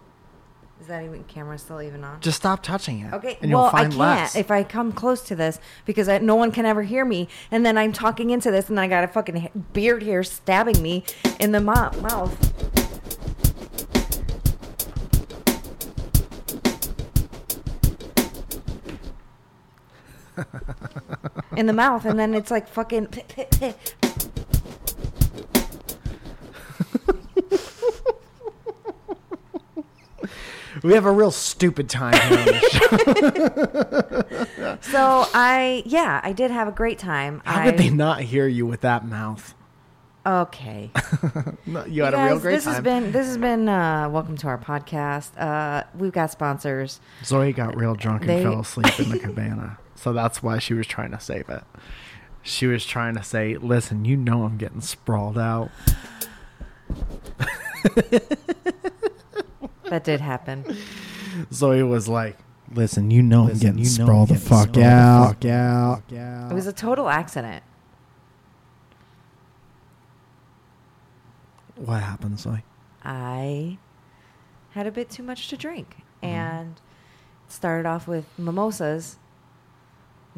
[0.80, 2.22] Is that even camera still even on?
[2.22, 3.14] Just stop touching it.
[3.14, 3.38] Okay.
[3.42, 4.36] and you'll well, find I can't less.
[4.36, 7.66] if I come close to this because I, no one can ever hear me, and
[7.66, 11.04] then I'm talking into this, and I got a fucking beard hair stabbing me
[11.40, 12.87] in the mo- mouth.
[21.56, 23.08] In the mouth, and then it's like fucking.
[30.84, 32.88] we have a real stupid time here on show.
[34.82, 37.42] So I, yeah, I did have a great time.
[37.46, 39.54] How I, could they not hear you with that mouth?
[40.26, 40.92] Okay.
[41.66, 42.74] No, you had You a real great this time.
[42.76, 45.32] has been this has been uh, welcome to our podcast.
[45.38, 47.02] Uh, we've got sponsors.
[47.26, 49.78] Zoe got real drunk and They- fell asleep in the cabana.
[49.98, 51.64] So that's why she was trying to save it.
[52.44, 55.70] She was trying to say, listen, you know I'm getting sprawled out.
[59.90, 60.66] That did happen.
[61.54, 62.38] Zoe was like,
[62.74, 65.28] Listen, you know I'm getting you know sprawled I'm the getting fuck sprawled the out.
[65.36, 66.04] fuck out.
[66.10, 66.50] Yeah.
[66.52, 67.64] It was a total accident.
[71.76, 72.64] What happened, Zoe?
[73.06, 73.78] I
[74.72, 76.26] had a bit too much to drink Mm-hmm.
[76.34, 76.82] and
[77.48, 79.18] started off with mimosas.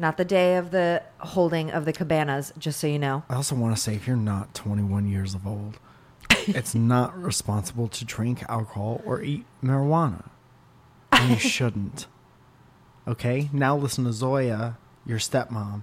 [0.00, 3.22] Not the day of the holding of the cabanas, just so you know.
[3.28, 5.78] I also want to say if you're not 21 years of old,
[6.46, 10.30] it's not responsible to drink alcohol or eat marijuana.
[11.12, 12.06] And you shouldn't.
[13.06, 13.50] Okay?
[13.52, 15.82] Now listen to Zoya, your stepmom,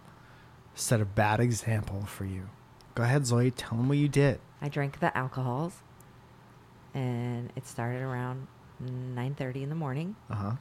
[0.73, 2.49] set a bad example for you.
[2.95, 4.39] Go ahead, Zoya, tell them what you did.
[4.63, 5.83] I drank the alcohols,
[6.95, 8.47] and it started around
[8.83, 10.51] 9:30 in the morning, Uh huh.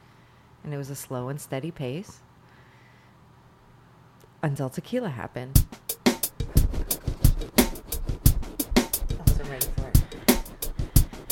[0.63, 2.21] and it was a slow and steady pace
[4.43, 5.65] until tequila happened.
[6.05, 6.11] I
[9.25, 10.01] wasn't ready for it.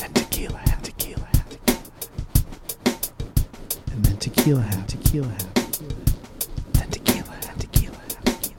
[0.02, 1.86] And tequila had tequila had tequila.
[3.92, 5.94] And then tequila had tequila had tequila.
[6.72, 8.56] Then tequila tequila tequila.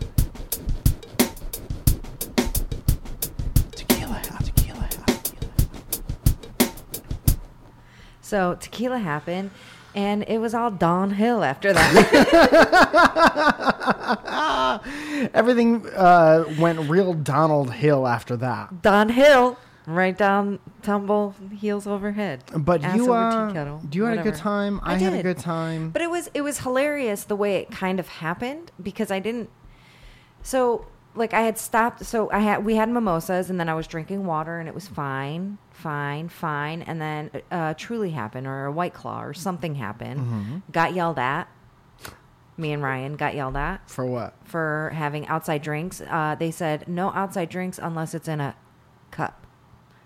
[3.71, 5.53] Tequila tequila tequila.
[8.21, 9.51] So tequila happened,
[9.93, 11.93] and it was all downhill after that.
[15.33, 18.81] Everything uh, went real Donald Hill after that.
[18.81, 22.43] Don Hill, right down, tumble, heels over head.
[22.55, 24.79] But Ass you, over uh, tea kettle, you had a good time.
[24.83, 25.23] I, I had a did.
[25.23, 25.91] good time.
[25.91, 29.49] But it was it was hilarious the way it kind of happened because I didn't.
[30.43, 32.05] So like I had stopped.
[32.05, 34.87] So I had we had mimosas and then I was drinking water and it was
[34.87, 36.81] fine, fine, fine.
[36.83, 40.21] And then uh, truly happened or a white claw or something happened.
[40.21, 40.57] Mm-hmm.
[40.71, 41.49] Got yelled at.
[42.57, 44.33] Me and Ryan got yelled at For what?
[44.43, 46.01] for having outside drinks.
[46.01, 48.55] Uh, they said no outside drinks unless it's in a
[49.11, 49.45] cup.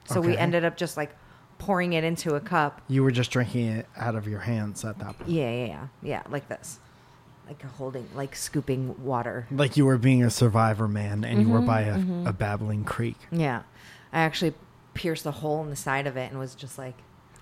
[0.06, 0.38] So we Okay.
[0.38, 1.16] ended up just like
[1.60, 2.82] pouring it into a cup.
[2.88, 5.30] You were just drinking it out of your hands at that point.
[5.30, 6.80] Yeah, yeah, yeah, yeah, like this,
[7.48, 9.48] like holding, like scooping water.
[9.52, 12.84] Like you were being a survivor man and you Mm-hmm, were by a, a babbling
[12.84, 13.18] creek.
[13.32, 13.62] Yeah,
[14.12, 14.56] I actually
[14.96, 16.96] pierced a hole in the side of it and was just like,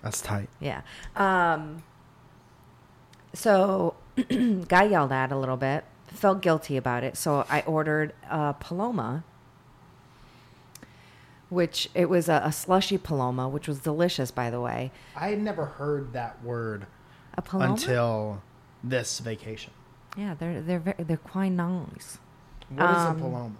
[0.03, 0.49] That's tight.
[0.59, 0.81] yeah.
[1.15, 1.81] Um,
[3.33, 3.95] so
[4.67, 5.83] got yelled at a little bit.
[6.07, 9.23] Felt guilty about it, so I ordered a Paloma,
[11.49, 14.91] which it was a, a slushy Paloma, which was delicious, by the way.
[15.15, 16.85] I had never heard that word
[17.37, 17.73] A Paloma.
[17.73, 18.41] until
[18.83, 19.71] this vacation.
[20.17, 22.17] yeah, they're they're very, they're quite nice.
[22.69, 23.55] What is Um, a Paloma?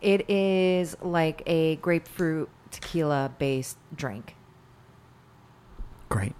[0.00, 4.34] It is like a grapefruit tequila based drink.
[6.08, 6.34] Great.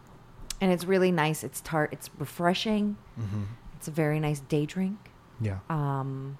[0.60, 1.44] And it's really nice.
[1.44, 1.90] It's tart.
[1.92, 2.96] It's refreshing.
[3.16, 3.44] hmm
[3.76, 4.98] It's a very nice day drink.
[5.40, 5.58] Yeah.
[5.70, 6.36] Um,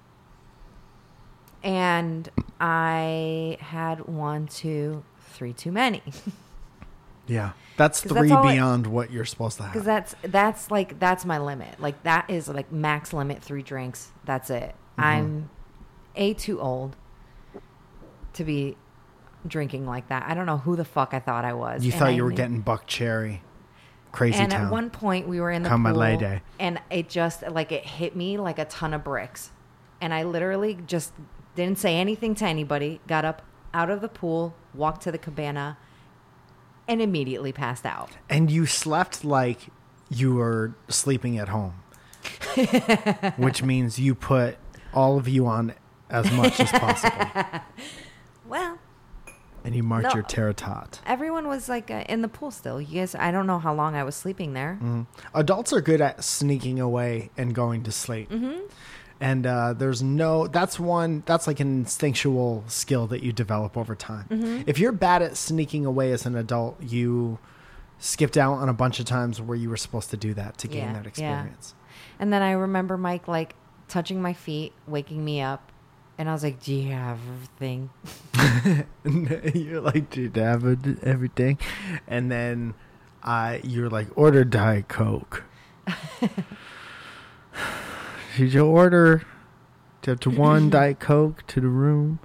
[1.63, 2.29] and
[2.59, 6.01] I had one, two, three too many.
[7.27, 7.51] Yeah.
[7.77, 9.71] That's three I- beyond what you're supposed to have.
[9.71, 11.79] Because that's that's like that's my limit.
[11.79, 14.11] Like that is like max limit three drinks.
[14.25, 14.73] That's it.
[14.97, 15.03] Mhm.
[15.03, 15.49] I'm
[16.15, 16.95] a too old
[18.33, 18.77] to be
[19.45, 20.23] drinking like that.
[20.27, 21.85] I don't know who the fuck I thought I was.
[21.85, 23.41] you And thought I you were knew- getting Buckcherry.
[24.11, 24.65] Crazy and town.
[24.65, 26.41] at one point we were in the Come pool, lady.
[26.59, 29.51] and it just like it hit me like a ton of bricks,
[30.01, 31.13] and I literally just
[31.55, 33.01] didn't say anything to anybody.
[33.07, 33.41] Got up
[33.73, 35.77] out of the pool, walked to the cabana,
[36.87, 38.11] and immediately passed out.
[38.29, 39.67] and you slept like
[40.09, 41.75] you were sleeping at home,
[43.37, 44.57] which means you put
[44.93, 45.73] all of you on
[46.09, 47.27] as much as possible,
[49.63, 50.13] and you marked No.
[50.15, 50.99] your terratot.
[51.05, 52.79] everyone was like uh, in the pool still.
[52.81, 54.79] You guys, I don't know how long I was sleeping there.
[54.81, 55.05] Mhm.
[55.33, 58.29] Adults are good at sneaking away and going to sleep.
[58.29, 58.59] Mm-hmm.
[59.21, 63.93] And uh, there's no, that's one, that's like an instinctual skill that you develop over
[63.93, 64.25] time.
[64.29, 64.61] Mm-hmm.
[64.65, 67.37] If you're bad at sneaking away as an adult, you
[67.97, 70.67] skipped out on a bunch of times where you were supposed to do that to
[70.69, 71.09] gain Yeah, that yeah.
[71.09, 71.75] experience.
[72.17, 73.55] And then I remember Mike like
[73.89, 75.69] touching my feet, waking me up,
[76.19, 77.89] and I was like, "Do you have everything?"
[79.55, 80.63] you're like, dude, I have
[81.03, 81.57] everything.
[82.07, 82.73] And then
[83.23, 85.43] uh, you're like, order Diet Coke.
[88.37, 89.23] Did you order
[90.03, 92.19] to, to one Diet Coke to the room?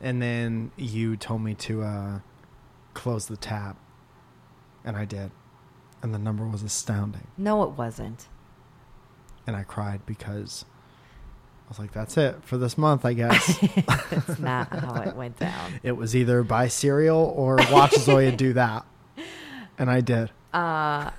[0.00, 2.20] And then you told me to uh,
[2.94, 3.76] close the tap,
[4.84, 5.32] And I did.
[6.02, 7.26] And the number was astounding.
[7.36, 8.28] No, it wasn't.
[9.46, 10.64] And I cried because
[11.68, 13.58] I was like, that's it for this month, I guess.
[14.10, 15.78] That's not how it went down.
[15.82, 18.86] it was either buy cereal or watch Zoya do that.
[19.76, 20.30] And I did.
[20.54, 21.10] Uh,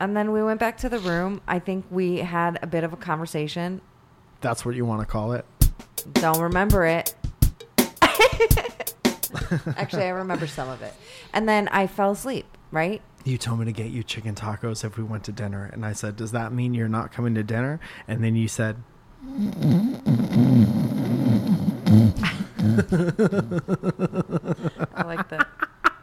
[0.00, 1.40] and then we went back to the room.
[1.46, 3.80] I think we had a bit of a conversation.
[4.40, 5.46] That's what you want to call it.
[6.14, 7.14] Don't remember it.
[9.76, 10.92] Actually, I remember some of it.
[11.32, 13.00] And then I fell asleep, right?
[13.24, 15.92] You told me to get you chicken tacos if we went to dinner, and I
[15.92, 17.78] said, "Does that mean you're not coming to dinner?"
[18.08, 18.76] And then you said,
[24.94, 25.46] I like the,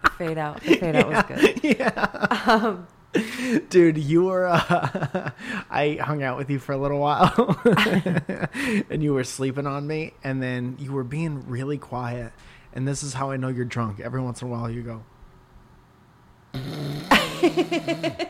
[0.04, 0.62] the fade out.
[0.62, 1.60] The fade out was good.
[1.64, 2.88] "Yeah." Um,
[3.70, 4.48] Dude, you were.
[4.48, 5.32] Uh,
[5.70, 7.60] I hung out with you for a little while,
[8.90, 12.32] and you were sleeping on me, and then you were being really quiet.
[12.74, 14.00] And this is how I know you're drunk.
[14.00, 15.04] Every once in a while, you go.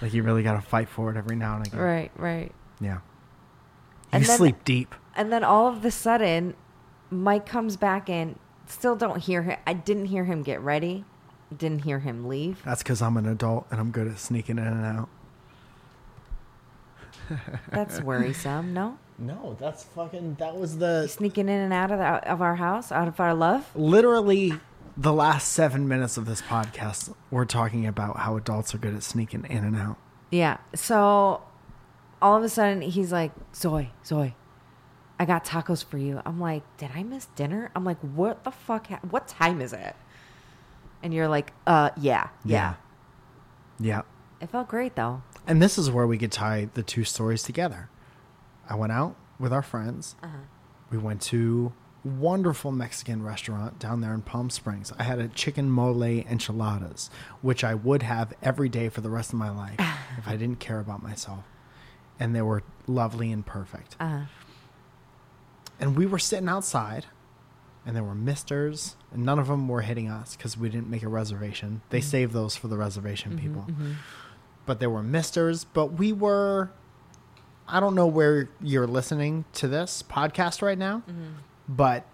[0.00, 1.78] like you really got to fight for it every now and again.
[1.80, 2.52] right, right.
[2.80, 2.94] Yeah.
[2.94, 3.00] You
[4.12, 4.94] And then- sleep deep.
[5.14, 6.54] And then all of a sudden,
[7.10, 8.38] Mike comes back in.
[8.66, 9.58] Still don't hear him.
[9.66, 11.04] I didn't hear him get ready.
[11.54, 12.62] Didn't hear him leave.
[12.64, 15.08] That's because I'm an adult and I'm good at sneaking in and out.
[17.70, 18.72] That's worrisome.
[18.72, 20.36] No, No, that's fucking.
[20.38, 23.32] That was the sneaking in and out of the, of our house, out of our
[23.34, 23.70] love.
[23.76, 24.54] literally
[24.96, 27.14] the last seven minutes of this podcast.
[27.30, 29.96] We're talking about how adults are good at sneaking in and out.
[30.30, 30.58] Yeah.
[30.74, 31.42] So
[32.20, 34.36] all of a sudden he's like, Zoe, Zoe,
[35.18, 36.20] I got tacos for you.
[36.26, 37.70] I'm like, did I miss dinner?
[37.74, 38.88] I'm like, what the fuck?
[38.88, 39.96] Ha- what time is it?
[41.02, 42.74] And you're like, uh, yeah, yeah.
[43.80, 44.02] Yeah.
[44.40, 45.22] It felt great though.
[45.46, 47.88] And this is where we could tie the two stories together.
[48.68, 50.14] I went out with our friends.
[50.22, 50.36] Uh-huh.
[50.90, 51.72] We went to
[52.04, 54.92] wonderful Mexican restaurant down there in Palm Springs.
[54.98, 57.10] I had a chicken mole enchiladas,
[57.40, 59.76] which I would have every day for the rest of my life
[60.18, 61.44] if I didn't care about myself.
[62.18, 63.96] And they were lovely and perfect.
[64.00, 64.22] Uh,
[65.80, 67.06] And we were sitting outside,
[67.84, 71.02] and there were misters, and none of them were hitting us because we didn't make
[71.02, 71.82] a reservation.
[71.90, 72.08] They mm-hmm.
[72.08, 73.62] saved those for the reservation mm-hmm, people.
[73.62, 73.92] Mm-hmm.
[74.66, 76.70] But there were misters, but we were.
[77.66, 81.02] I don't know where you're listening to this podcast right now,
[81.68, 82.06] but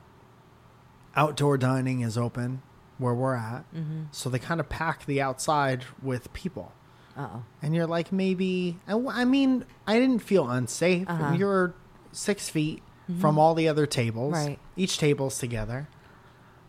[1.16, 2.62] outdoor dining is open
[2.98, 3.64] where we're at.
[4.10, 6.72] So they kind of pack the outside with people.
[7.16, 7.44] uh-oh.
[7.62, 8.78] And you're like, maybe.
[8.86, 11.08] I I mean, I didn't feel unsafe.
[11.08, 11.34] Uh-huh.
[11.34, 11.74] You're
[12.12, 12.82] six feet
[13.20, 14.34] from all the other tables.
[14.34, 14.58] Right.
[14.76, 15.88] Each table's together.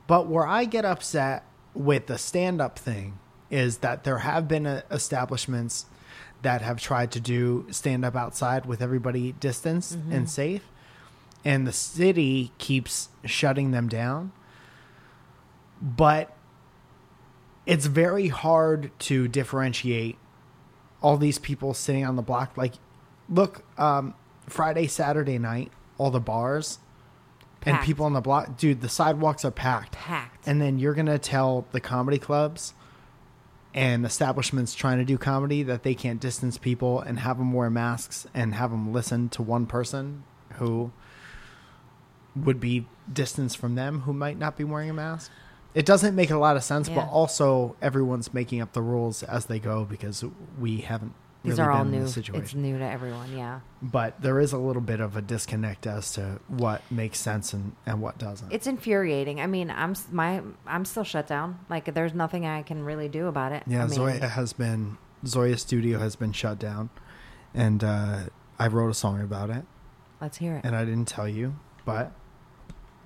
[0.07, 4.65] But where I get upset with the stand up thing is that there have been
[4.65, 5.85] uh, establishments
[6.41, 10.63] that have tried to do stand up outside with everybody distanced and safe.
[11.45, 14.31] And the city keeps shutting them down.
[15.81, 16.35] But
[17.65, 20.17] it's very hard to differentiate
[21.01, 22.57] all these people sitting on the block.
[22.57, 22.73] Like,
[23.29, 24.13] look, um,
[24.47, 26.79] Friday, Saturday night, all the bars
[27.65, 29.93] and people on the block, dude, the sidewalks are packed.
[29.93, 30.47] Packed.
[30.47, 32.73] And then you're gonna tell the comedy clubs
[33.73, 37.69] and establishments trying to do comedy that they can't distance people and have them wear
[37.69, 40.23] masks and have them listen to one person
[40.53, 40.91] who
[42.45, 45.31] would be distanced from them who might not be wearing a mask.
[45.73, 46.95] It doesn't make a lot of sense, Yeah.
[46.95, 50.23] but also everyone's making up the rules as they go because
[50.59, 52.03] we haven't These really are all new.
[52.05, 53.37] It's new to everyone.
[53.37, 53.59] Yeah.
[53.81, 57.73] But there is a little bit of a disconnect as to what makes sense and,
[57.85, 58.51] and what doesn't.
[58.51, 59.39] It's infuriating.
[59.41, 61.59] I mean, I'm my I'm still shut down.
[61.69, 63.63] Like there's nothing I can really do about it.
[63.67, 66.89] Yeah, I mean, Zoya has been Zoya Studio has been shut down,
[67.53, 68.19] and uh,
[68.57, 69.65] I wrote a song about it,
[70.19, 70.65] Let's hear it.
[70.65, 72.11] and I didn't tell you, but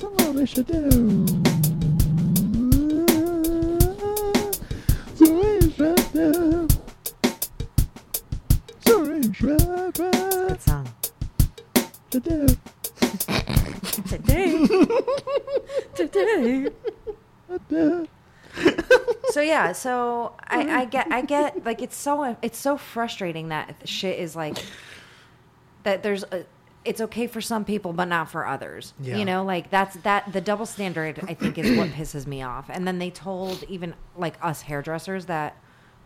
[0.00, 0.10] Good
[10.62, 10.88] song.
[12.10, 12.48] Today.
[15.94, 16.68] Today.
[19.30, 23.76] so yeah, so I, I get I get like it's so it's so frustrating that
[23.84, 24.58] shit is like
[25.84, 26.44] that there's a,
[26.84, 28.92] it's okay for some people but not for others.
[29.00, 29.16] Yeah.
[29.16, 32.66] You know, like that's that the double standard I think is what pisses me off.
[32.68, 35.56] And then they told even like us hairdressers that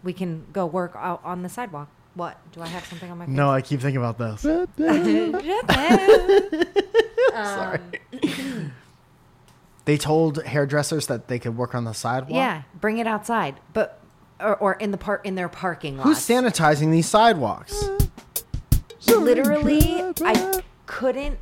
[0.02, 1.88] we can go work out on the sidewalk.
[2.14, 2.38] What?
[2.52, 3.34] Do I have something on my face?
[3.34, 4.44] No, I keep thinking about this.
[7.34, 7.80] Um, Sorry.
[9.84, 12.36] They told hairdressers that they could work on the sidewalk.
[12.36, 14.00] Yeah, bring it outside, but
[14.40, 16.04] or, or in the park in their parking lot.
[16.04, 17.88] Who's sanitizing these sidewalks?
[19.06, 21.38] Literally, I couldn't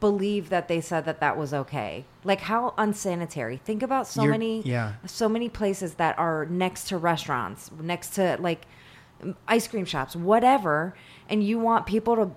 [0.00, 2.04] believe that they said that that was okay.
[2.24, 3.58] Like how unsanitary.
[3.58, 4.94] Think about so You're- many yeah.
[5.06, 8.66] so many places that are next to restaurants, next to like
[9.46, 10.94] ice cream shops, whatever,
[11.28, 12.30] and you want people to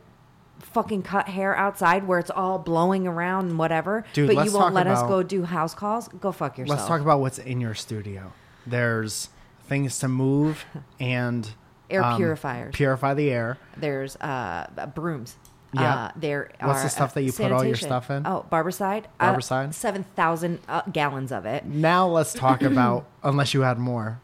[0.60, 4.74] fucking cut hair outside where it's all blowing around and whatever, Dude, but you won't
[4.74, 6.08] let us go do house calls.
[6.08, 6.78] Go fuck yourself.
[6.80, 8.32] Let's talk about what's in your studio.
[8.68, 9.30] There's
[9.68, 10.66] things to move
[11.00, 11.50] and
[11.90, 12.74] Air um, purifiers.
[12.76, 13.58] Purify the air.
[13.78, 15.36] There's uh, brooms.
[15.74, 15.96] Yeah.
[15.96, 17.88] Uh, there What's are, the stuff uh, that you put all your sanitation.
[17.88, 18.28] stuff in?
[18.28, 19.06] Oh, Barbicide.
[19.20, 19.70] Barbicide.
[19.70, 21.66] Uh, Seven thousand uh, gallons of it.
[21.66, 24.20] Now let's talk about unless you had more.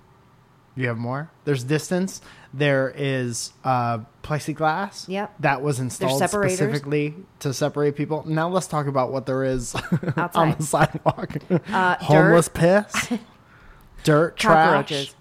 [0.76, 1.30] You have more?
[1.44, 2.22] There's distance.
[2.54, 5.10] There is uh, plexiglass.
[5.10, 5.34] Yep.
[5.42, 8.24] That was installed specifically to separate people.
[8.26, 9.76] Now let's talk about what there is
[10.36, 11.36] on the sidewalk.
[11.70, 13.12] Uh, Homeless piss.
[14.04, 15.16] dirt, trash, Cockroaches.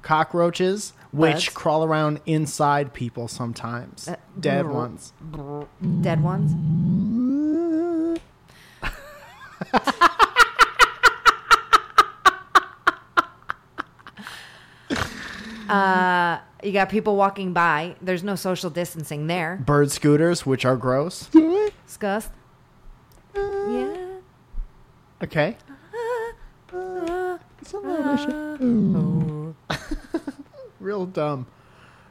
[0.00, 1.48] cockroaches, which Bugs.
[1.50, 4.08] crawl around inside people sometimes.
[4.08, 4.72] Uh, Dead brr.
[4.72, 5.12] ones.
[6.00, 6.52] Dead ones.
[15.68, 17.96] uh, you got people walking by.
[18.00, 19.62] There's no social distancing there.
[19.64, 21.28] Bird scooters, which are gross.
[21.86, 22.30] Disgust.
[23.34, 23.96] Yeah.
[25.22, 25.56] Okay.
[26.72, 27.38] Oh.
[30.82, 31.46] Real dumb.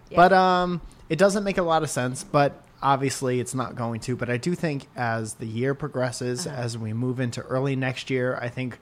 [0.10, 0.18] Yeah.
[0.18, 2.24] But um, it doesn't make a lot of sense.
[2.24, 4.16] But obviously, it's not going to.
[4.16, 6.56] But I do think as the year progresses, Uh-huh.
[6.56, 8.80] as we move into early next year, I think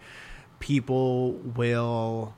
[0.59, 2.33] people will.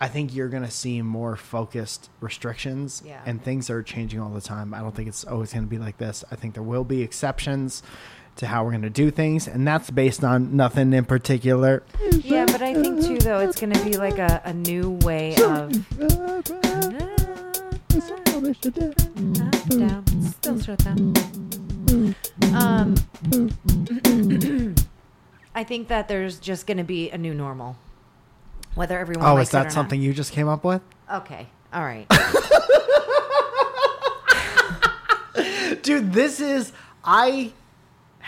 [0.00, 3.20] I think you're going to see more focused restrictions, Yeah.
[3.26, 4.72] and things are changing all the time.
[4.72, 6.24] I don't think it's always going to be like this.
[6.30, 7.82] I think there will be exceptions
[8.38, 11.82] to how we're going to do things, and that's based on nothing in particular.
[12.10, 15.34] Yeah, but I think too, though, it's going to be like a, a new way
[15.36, 15.74] of.
[20.30, 21.14] Still shut down.
[22.54, 22.94] Um,
[25.54, 27.76] I think that there's just going to be a new normal,
[28.74, 29.26] whether everyone.
[29.26, 29.72] Oh, likes is it or that not.
[29.72, 30.80] something you just came up with?
[31.12, 32.06] Okay, all right.
[35.82, 36.72] Dude, this is
[37.04, 37.52] I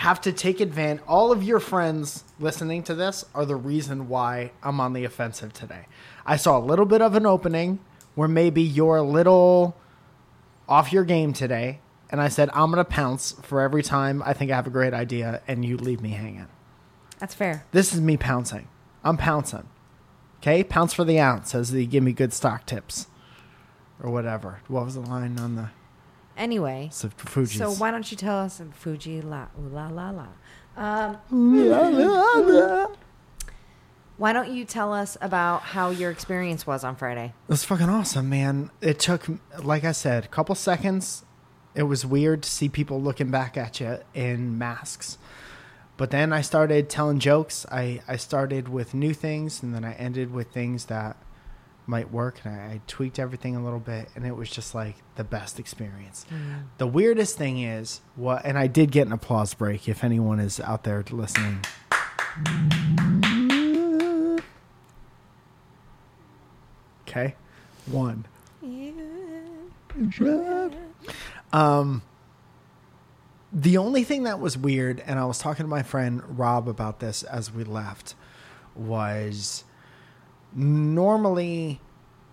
[0.00, 1.04] have to take advantage.
[1.06, 5.52] All of your friends listening to this are the reason why I'm on the offensive
[5.52, 5.84] today.
[6.24, 7.80] I saw a little bit of an opening
[8.14, 9.76] where maybe you're a little
[10.66, 14.50] off your game today, and I said I'm gonna pounce for every time I think
[14.50, 16.48] I have a great idea, and you leave me hanging.
[17.18, 17.66] That's fair.
[17.70, 18.68] This is me pouncing.
[19.04, 19.68] I'm pouncing.
[20.38, 23.06] Okay, pounce for the ounce as they give me good stock tips,
[24.02, 24.60] or whatever.
[24.66, 25.68] What was the line on the
[26.36, 27.58] Anyway, so Fuji's?
[27.58, 30.26] so why don't you tell us in Fuji la ooh la la la?
[30.76, 31.18] Um,
[34.16, 37.32] why don't you tell us about how your experience was on Friday?
[37.48, 38.70] It was fucking awesome, man.
[38.80, 39.26] It took,
[39.62, 41.24] like I said, a couple seconds.
[41.74, 45.18] It was weird to see people looking back at you in masks.
[45.96, 47.66] But then I started telling jokes.
[47.70, 51.16] I, I started with new things, and then I ended with things that
[51.86, 52.40] might work.
[52.44, 55.58] And I, I tweaked everything a little bit, and it was just like the best
[55.58, 56.26] experience.
[56.78, 59.88] The weirdest thing is what, and I did get an applause break.
[59.88, 61.64] If anyone is out there listening,
[67.08, 67.34] okay,
[67.86, 68.26] one.
[71.52, 72.02] Um,
[73.52, 77.00] the only thing that was weird, and I was talking to my friend Rob about
[77.00, 78.14] this as we left,
[78.76, 79.64] was
[80.54, 81.80] normally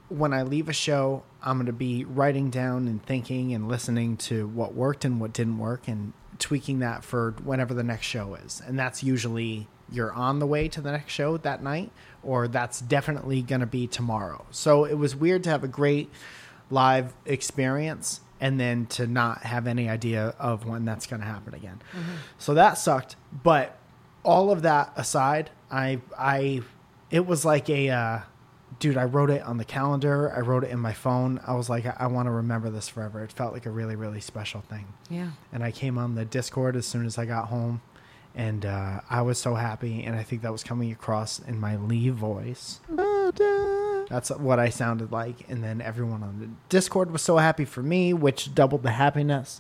[0.09, 4.17] when I leave a show, I'm going to be writing down and thinking and listening
[4.17, 8.35] to what worked and what didn't work and tweaking that for whenever the next show
[8.35, 8.61] is.
[8.65, 11.91] And that's usually you're on the way to the next show that night,
[12.23, 14.45] or that's definitely going to be tomorrow.
[14.51, 16.09] So it was weird to have a great
[16.69, 21.53] live experience and then to not have any idea of when that's going to happen
[21.53, 21.81] again.
[21.91, 22.15] Mm-hmm.
[22.37, 23.15] So that sucked.
[23.43, 23.77] But
[24.23, 26.61] all of that aside, I I
[27.11, 28.19] it was like a uh,
[28.79, 28.97] dude.
[28.97, 30.31] I wrote it on the calendar.
[30.35, 31.39] I wrote it in my phone.
[31.47, 33.23] I was like, I, I want to remember this forever.
[33.23, 34.87] It felt like a really really special thing.
[35.09, 35.31] Yeah.
[35.53, 37.81] And I came on the Discord as soon as I got home,
[38.35, 40.03] and uh, I was so happy.
[40.03, 42.79] And I think that was coming across in my Lee voice.
[44.09, 45.49] That's what I sounded like.
[45.49, 49.59] And then everyone on the Discord was so happy for me, which doubled the happiness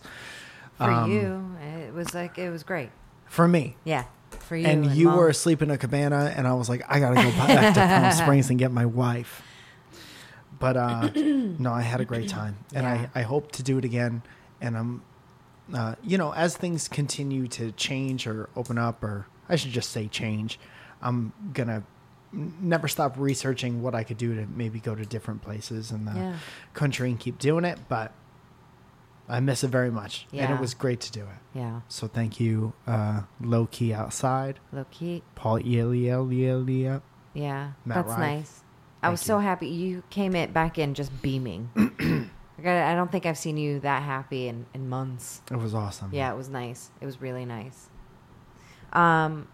[0.77, 2.89] For Um, you, it was like it was great.
[3.25, 3.75] for me.
[3.83, 4.05] Yeah.
[4.31, 4.65] For you.
[4.67, 5.17] and you Mom.
[5.17, 8.11] were asleep in a cabana, and I was like, I gotta go back to Palm
[8.25, 9.41] Springs and get my wife.
[10.59, 13.07] But uh, no, I had a great time, and Yeah.
[13.15, 14.21] I, I hope to do it again.
[14.59, 15.01] And I'm,
[15.73, 19.91] uh, you know, as things continue to change or open up, or I should just
[19.91, 20.59] say change,
[21.01, 21.83] I'm gonna
[22.33, 26.13] never stop researching what I could do to maybe go to different places in the
[26.13, 26.35] Yeah.
[26.73, 27.79] country and keep doing it.
[27.87, 28.11] But
[29.29, 31.57] I miss it very much, and it was great to do it.
[31.57, 31.81] Yeah.
[31.89, 35.23] So thank you, uh, low key outside, Low key.
[35.35, 37.01] Paul Elia.
[37.33, 37.71] Yeah.
[37.85, 38.63] Matt that's nice.
[39.03, 39.67] I was Thank so happy.
[39.67, 41.69] You came it back in just beaming.
[41.75, 45.41] Like, I I don't think I've seen you that happy in, in months.
[45.51, 46.09] It was awesome.
[46.11, 46.89] Yeah, it was nice.
[46.99, 47.89] It was really nice.
[48.93, 49.47] Um,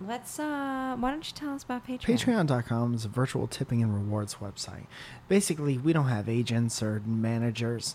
[0.00, 0.38] let's.
[0.38, 2.00] Uh, why don't you tell us about Patreon?
[2.00, 4.86] Patreon.com is a virtual tipping and rewards website.
[5.28, 7.94] Basically, we don't have agents or managers,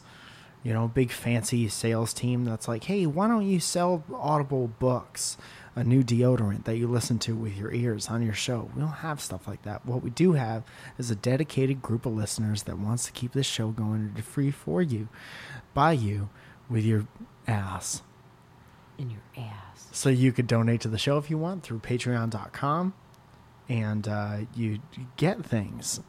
[0.66, 5.38] you know, big fancy sales team that's like, hey, why don't you sell Audible books,
[5.76, 8.72] a new deodorant that you listen to with your ears on your show?
[8.74, 9.86] We don't have stuff like that.
[9.86, 10.63] What we do have
[10.97, 14.82] is a dedicated group of listeners that wants to keep this show going free for
[14.82, 15.07] you,
[15.76, 16.30] by you,
[16.68, 17.05] with your
[17.47, 18.01] ass.
[18.97, 19.88] in your ass.
[19.91, 22.93] So you could donate to the show if you want through patreon.com
[23.70, 24.80] and uh, you
[25.16, 25.99] get things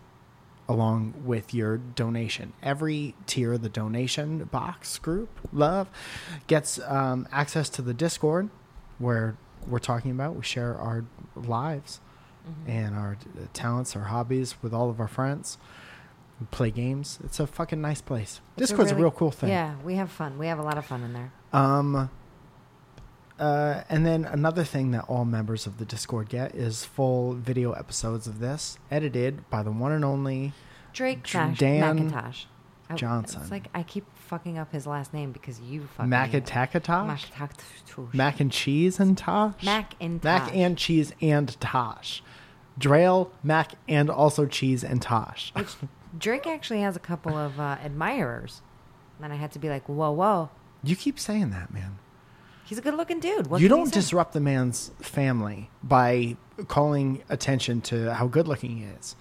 [0.68, 2.52] along with your donation.
[2.62, 5.88] Every tier of the donation box group, love,
[6.46, 8.50] gets um, access to the Discord
[8.98, 9.36] where
[9.66, 10.34] we're talking about.
[10.36, 11.04] We share our
[11.34, 12.00] lives
[12.48, 12.70] Mm-hmm.
[12.70, 15.58] and our uh, talents, our hobbies with all of our friends.
[16.38, 17.18] We play games.
[17.24, 18.40] It's a fucking nice place.
[18.56, 19.48] It's Discord's a, really- real cool thing.
[19.48, 20.38] Yeah, we have fun.
[20.38, 21.32] We have a lot of fun in there.
[21.52, 22.08] Um,
[23.38, 27.72] uh, and then another thing that all members of the Discord get is full video
[27.72, 30.52] episodes of this, edited by the one and only.
[30.92, 32.44] Drake Dr- Dan McIntosh.
[32.88, 33.42] I- Johnson.
[33.42, 37.32] It's like I keep fucking up his last name because you fucking Macatacatosh?
[37.32, 38.14] Macatacatosh.
[38.14, 39.64] Mac and cheese and Tosh?
[39.64, 42.22] Mac and Mac and cheese and Tosh.
[42.78, 45.52] Drail, Mac, and also cheese and Tosh.
[46.18, 48.62] Drake actually has a couple of uh, admirers,
[49.20, 50.50] and I had to be like, whoa, whoa.
[50.84, 51.98] you keep saying that, man.
[52.66, 53.46] He's a good-looking dude.
[53.46, 56.36] What you don't disrupt the man's family by
[56.68, 59.14] calling attention to how good looking he is.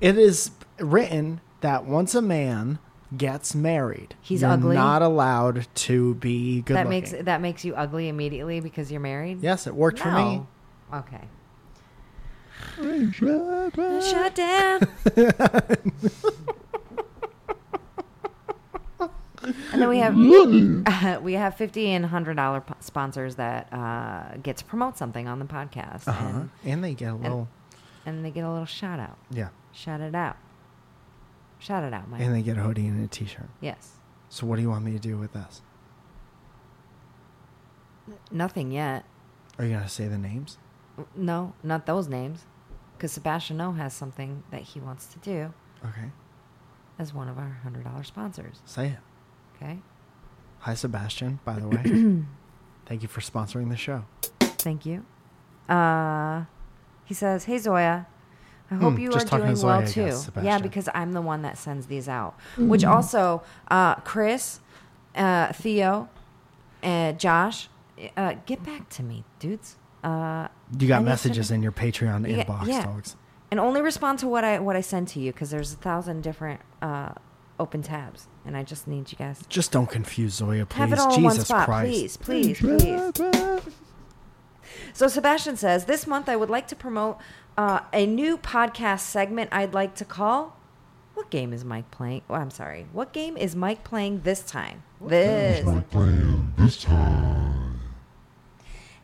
[0.00, 2.78] It is written that once a man
[3.16, 4.76] gets married, He's you're ugly?
[4.76, 6.90] not allowed to be good that looking.
[7.10, 9.40] makes that makes you ugly immediately because you're married.
[9.42, 10.42] yes, it worked for me.
[10.94, 11.24] Okay.
[14.00, 14.80] Shut down.
[19.42, 20.14] and then we have
[21.22, 25.38] we have fifty and hundred dollar p- sponsors that uh, get to promote something on
[25.38, 26.26] the podcast, Uh-huh.
[26.26, 27.48] and, And they get a little,
[28.06, 29.16] and they get a little shout out.
[29.30, 30.36] yeah, Shout it out.
[31.58, 32.20] Shout it out, Mike.
[32.22, 33.48] and they get a hoodie and a t-shirt.
[33.60, 33.96] yes.
[34.28, 35.60] So what do you want me to do with this?
[38.30, 39.04] Nothing yet.
[39.58, 40.58] Are you gonna say the names?
[41.14, 42.44] No, not those names,
[42.96, 45.52] because Sebastian O has something that he wants to do
[45.84, 46.10] Okay,
[46.98, 48.60] as one of our hundred dollar sponsors.
[48.64, 48.98] say it.
[49.62, 49.78] Okay.
[50.60, 51.40] Hi, Sebastian.
[51.44, 51.82] By the way,
[52.86, 54.04] thank you for sponsoring the show.
[54.40, 55.04] Thank you.
[55.68, 56.44] Uh,
[57.04, 58.06] he says, "Hey Zoya,
[58.70, 60.32] I hope Hmm, you are just talking to doing Zoya, I well guess, too.
[60.42, 62.34] Yeah, because I'm the one that sends these out.
[62.56, 64.60] Which also, uh, Chris,
[65.14, 66.08] uh, Theo,
[66.82, 67.68] uh, Josh,
[68.16, 69.76] uh, get back to me, dudes.
[70.04, 70.48] Uh,
[70.78, 72.84] You got I to- messages in your Patreon Yeah, inbox, yeah.
[72.84, 73.16] dogs.
[73.50, 76.22] and only respond to what I what I send to you because there's a thousand
[76.22, 77.10] different uh,
[77.60, 80.78] open tabs, and I just need you guys Just don't confuse Zoya, please.
[80.78, 82.20] have it all Jesus in one spot, Christ.
[82.22, 83.62] please, please, please.
[84.92, 87.18] So Sebastian says, this month I would like to promote
[87.56, 90.56] uh, a new podcast segment I'd like to call.
[91.14, 92.22] What game is Mike playing?
[92.30, 92.86] Oh, I'm sorry.
[92.92, 94.82] What game is Mike playing this time?
[95.00, 95.64] This.
[95.64, 96.82] What game is Mike playing This.
[96.82, 97.60] Time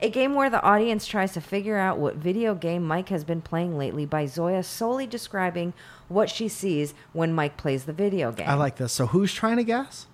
[0.01, 3.41] a game where the audience tries to figure out what video game Mike has been
[3.41, 5.73] playing lately by Zoya solely describing
[6.09, 8.49] what she sees when Mike plays the video game.
[8.49, 8.93] I like this.
[8.93, 10.07] So who's trying to guess?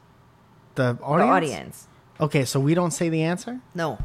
[0.74, 1.30] The the audience?
[1.30, 1.88] audience.
[2.20, 3.60] Okay, so we don't say the answer?
[3.74, 3.98] No.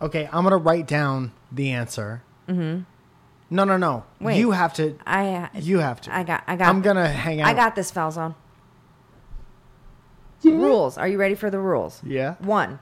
[0.00, 2.22] Okay, I'm going to write down the answer.
[2.48, 2.82] Mm-hmm.
[3.48, 4.04] No, no, no.
[4.20, 4.38] Wait.
[4.38, 4.98] You have to.
[5.06, 6.14] I You have to.
[6.14, 7.48] I got I got I'm going to hang out.
[7.48, 8.34] I got this, Falzone.
[10.44, 10.98] rules.
[10.98, 12.02] Are you ready for the rules?
[12.04, 12.34] Yeah.
[12.40, 12.78] One,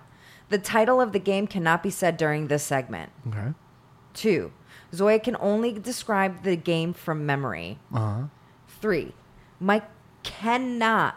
[0.49, 3.13] the title of the game cannot be said during this segment.
[3.29, 3.53] Okay.
[4.15, 4.53] Two,
[4.95, 7.79] Zoya can only describe the game from memory.
[7.93, 8.23] Uh huh.
[8.81, 9.13] Three,
[9.61, 9.85] Mike
[10.23, 11.17] cannot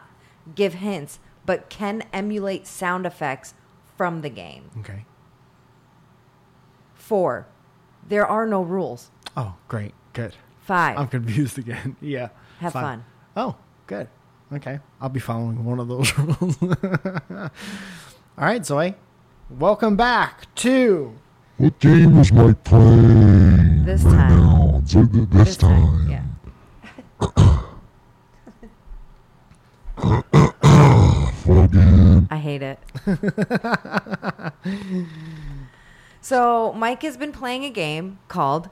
[0.55, 3.53] give hints, but can emulate sound effects
[3.95, 4.69] from the game.
[4.80, 5.05] Okay.
[6.95, 7.47] Four,
[8.07, 9.11] there are no rules.
[9.36, 9.93] Oh, great.
[10.13, 10.36] Good.
[10.61, 11.95] 5 I'm confused again.
[12.01, 12.30] yeah.
[12.59, 12.84] Have Fine.
[12.84, 13.05] fun.
[13.36, 13.55] Oh,
[13.86, 14.07] good.
[14.51, 14.80] Okay.
[14.99, 16.57] I'll be following one of those rules.
[16.61, 17.49] All
[18.38, 18.95] right, Zoe.
[19.49, 21.13] Welcome back to.
[21.57, 23.36] What game is Mike playing?
[23.88, 24.38] This right time.
[24.38, 24.83] Now?
[24.85, 26.09] So th- this, time.
[26.09, 26.23] Yeah.
[31.45, 31.69] Full.
[32.29, 32.79] I hate it.
[36.19, 38.69] so Mike has been playing a game called.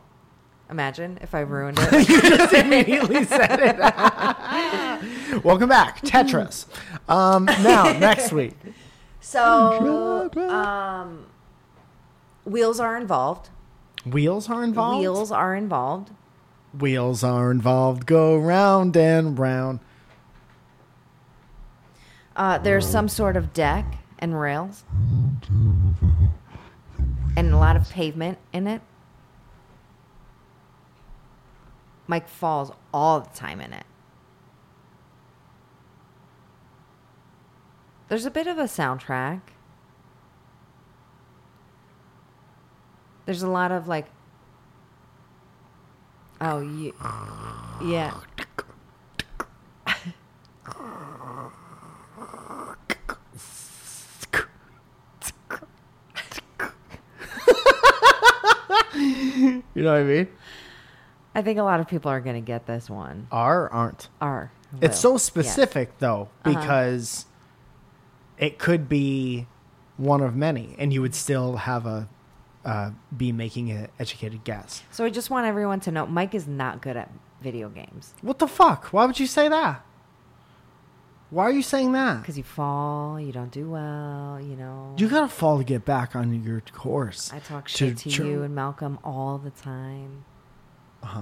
[0.70, 2.10] Imagine if I ruined it.
[2.10, 3.78] you just immediately said it.
[5.46, 6.66] Welcome back, Tetris.
[7.08, 8.58] Um, now next week.
[9.22, 11.28] So, um,
[12.44, 13.52] wheels are involved.
[14.06, 15.00] Wheels are involved.
[15.00, 16.12] Wheels are involved.
[16.78, 18.06] Wheels are involved.
[18.06, 19.80] Go round and round.
[22.36, 24.84] Uh, there's some sort of deck and rails,
[27.38, 28.82] and a lot of pavement in it.
[32.08, 33.86] Mike falls all the time in it.
[38.10, 39.42] There's a bit of a soundtrack.
[43.26, 44.06] There's a lot of like.
[46.42, 46.94] Oh, you,
[47.84, 48.14] yeah.
[58.94, 60.28] You know what I mean?
[61.34, 63.28] I think a lot of people are going to get this one.
[63.32, 64.08] Are aren't.
[64.22, 64.52] Are.
[64.82, 65.16] It's so will.
[65.16, 65.24] Yes.
[65.24, 66.60] specific though Uh-huh.
[66.60, 67.26] because
[68.38, 69.48] it could be
[69.98, 72.08] one of many, and you would still have a
[72.66, 74.82] uh, be making an educated guess.
[74.92, 77.10] So I just want everyone to know Mike is not good at
[77.42, 78.86] video games What the fuck?
[78.88, 79.86] Why would you say that?
[81.30, 82.22] Why are you saying that?
[82.22, 84.96] because you fall, you don't do well, you know.
[84.98, 87.32] You gotta fall to get back on your course.
[87.34, 90.24] I talk to shit to, you and Malcolm all the time
[91.04, 91.22] Uh huh.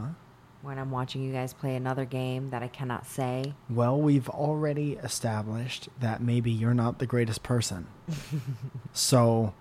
[0.61, 3.53] when I'm watching you guys play another game that I cannot say.
[3.69, 7.87] Well, we've already established that maybe you're not the greatest person.
[8.93, 9.53] so,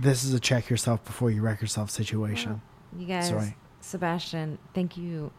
[0.00, 2.60] this is a check yourself before you wreck yourself situation.
[2.96, 3.56] You guys, Sorry.
[3.80, 5.30] Sebastian, thank you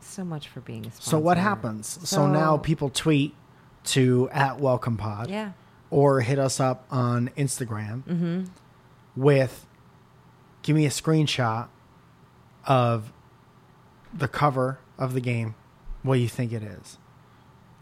[0.00, 1.10] so much for being a sponsor.
[1.10, 1.86] So, what happens?
[2.08, 3.34] So, now people tweet
[3.84, 5.52] to at Welcome Pod Yeah.
[5.90, 8.44] or hit us up on Instagram Mm-hmm.
[9.14, 9.66] with
[10.62, 11.68] give me a screenshot
[12.66, 13.12] of
[14.12, 15.54] the cover of the game,
[16.02, 16.98] what you think it is.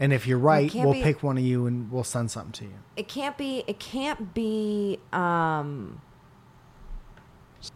[0.01, 2.64] And if you're right, we'll be- pick one of you and we'll send something to
[2.64, 2.78] you.
[2.97, 3.62] It can't be.
[3.66, 4.99] It can't be.
[5.12, 6.01] Um,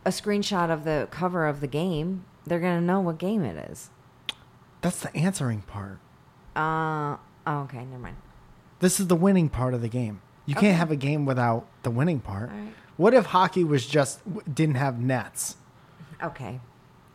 [0.04, 2.24] a screenshot of the cover of the game.
[2.46, 3.90] They're gonna know what game it is.
[4.80, 5.98] That's the answering part.
[6.56, 7.16] Uh.
[7.46, 7.84] Oh, okay.
[7.84, 8.16] Never mind.
[8.80, 10.20] This is the winning part of the game.
[10.46, 10.66] You Okay.
[10.68, 12.50] can't have a game without the winning part.
[12.50, 12.72] Right.
[12.96, 14.20] What if hockey was just
[14.52, 15.56] didn't have nets?
[16.22, 16.60] Okay.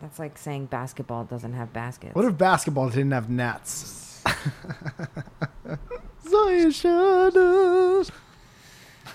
[0.01, 2.15] That's like saying basketball doesn't have baskets.
[2.15, 4.12] What if basketball didn't have nets?
[6.29, 8.11] Zion Shadows.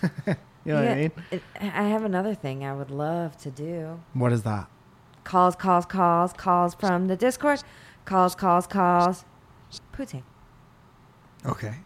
[0.26, 0.36] you
[0.66, 1.12] know what I mean?
[1.30, 4.00] it- I have another thing I would love to do.
[4.12, 4.68] What is that?
[5.24, 7.62] Calls, calls, calls, calls from the Discord.
[8.04, 9.24] Calls, calls, calls.
[9.92, 10.22] Poutine.
[11.44, 11.76] Okay.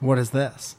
[0.00, 0.76] What is this?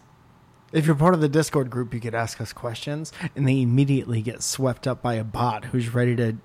[0.72, 4.22] If you're part of the Discord group, you could ask us questions, and they immediately
[4.22, 6.38] get swept up by a bot who's ready to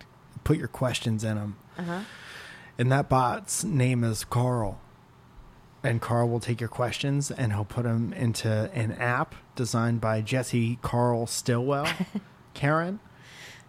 [0.45, 1.57] put your questions in them.
[1.76, 2.01] Uh huh.
[2.79, 4.81] And that bot's name is Carl.
[5.83, 10.22] And Carl will take your questions and he'll put them into an app designed by
[10.22, 11.87] Jesse Carl Stillwell,
[12.55, 13.01] Karen,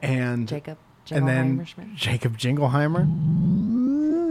[0.02, 0.78] and Jacob.
[1.12, 3.06] and then Jacob Jingleheimer.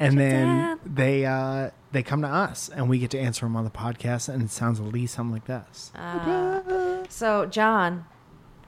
[0.00, 3.64] And then they uh, they come to us and we get to answer them on
[3.64, 5.92] the podcast, and it sounds at least something like this.
[5.92, 8.04] Uh, so John,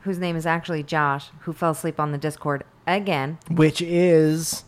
[0.00, 3.38] whose name is actually Josh, who fell asleep on the Discord again.
[3.48, 4.64] Which is,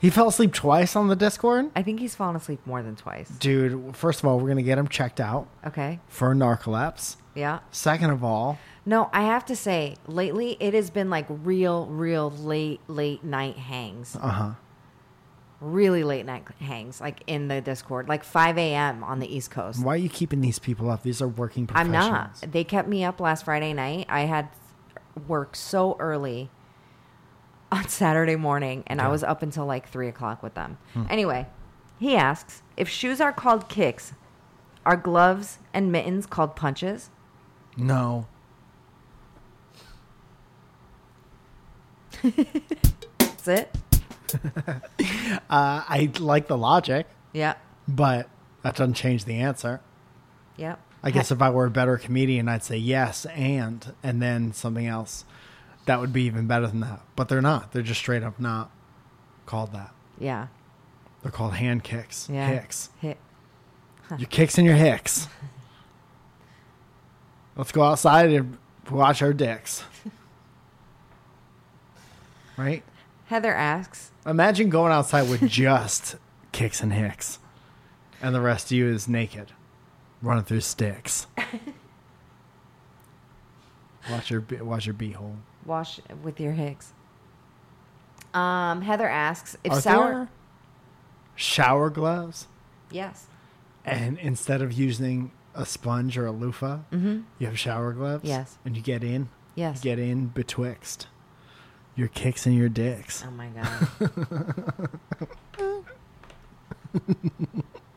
[0.00, 1.70] he fell asleep twice on the Discord.
[1.76, 3.28] I think he's fallen asleep more than twice.
[3.30, 6.00] Dude, first of all, we're gonna get him checked out Okay.
[6.08, 7.16] for narcolepsy.
[7.34, 7.60] Yeah.
[7.70, 12.30] Second of all, No, I have to say, lately it has been like real, real
[12.30, 14.16] late, late night hangs.
[14.20, 14.50] uh huh.
[15.60, 19.02] Really late night hangs, like in the Discord, like 5 a.m.
[19.02, 19.82] on the East Coast.
[19.84, 21.02] Why are you keeping these people up?
[21.02, 22.42] These are working I'm professionals.
[22.42, 22.52] not.
[22.52, 24.06] They kept me up last Friday night.
[24.08, 24.50] I had
[25.26, 26.48] work so early
[27.70, 30.78] on Saturday morning, and I was up until like 3 o'clock with them.
[30.94, 31.04] Hmm.
[31.10, 31.46] Anyway,
[31.98, 34.12] he asks if shoes are called kicks,
[34.86, 37.10] are gloves and mittens called punches?
[37.76, 38.26] No.
[43.18, 43.74] That's it?
[45.50, 47.54] Uh, I like the logic, Yeah.
[47.86, 48.28] but
[48.62, 49.80] that doesn't change the answer.
[50.58, 50.78] Yep.
[51.02, 54.86] I guess if I were a better comedian, I'd say yes and and then something
[54.86, 55.24] else.
[55.88, 57.00] That would be even better than that.
[57.16, 57.72] But they're not.
[57.72, 58.70] They're just straight up not
[59.46, 59.94] called that.
[60.18, 60.48] Yeah.
[61.22, 62.28] They're called hand kicks.
[62.30, 62.46] Yeah.
[62.46, 62.90] Hicks.
[63.00, 63.16] Hit.
[64.18, 65.28] Your kicks and your hicks.
[67.56, 68.58] Let's go outside and
[68.90, 69.82] watch our dicks.
[72.58, 72.82] Right?
[73.28, 76.16] Heather asks, Imagine going outside with just
[76.52, 77.38] kicks and hicks,
[78.20, 79.52] and the rest of you is naked,
[80.20, 81.26] running through sticks.
[84.10, 85.36] watch your watch your beehole.
[85.68, 86.92] Wash with your hicks.
[88.34, 90.12] Um, Heather asks if Are sour.
[90.12, 90.28] there
[91.36, 92.46] shower gloves,
[92.90, 93.26] Yes.
[93.84, 97.20] and instead of using a sponge or a loofah, Mm-hmm.
[97.38, 98.24] you have shower gloves.
[98.24, 98.58] Yes.
[98.64, 99.80] And you get in, Yes.
[99.80, 101.06] get in betwixt
[101.96, 103.24] your kicks and your dicks.
[103.26, 104.88] Oh my god.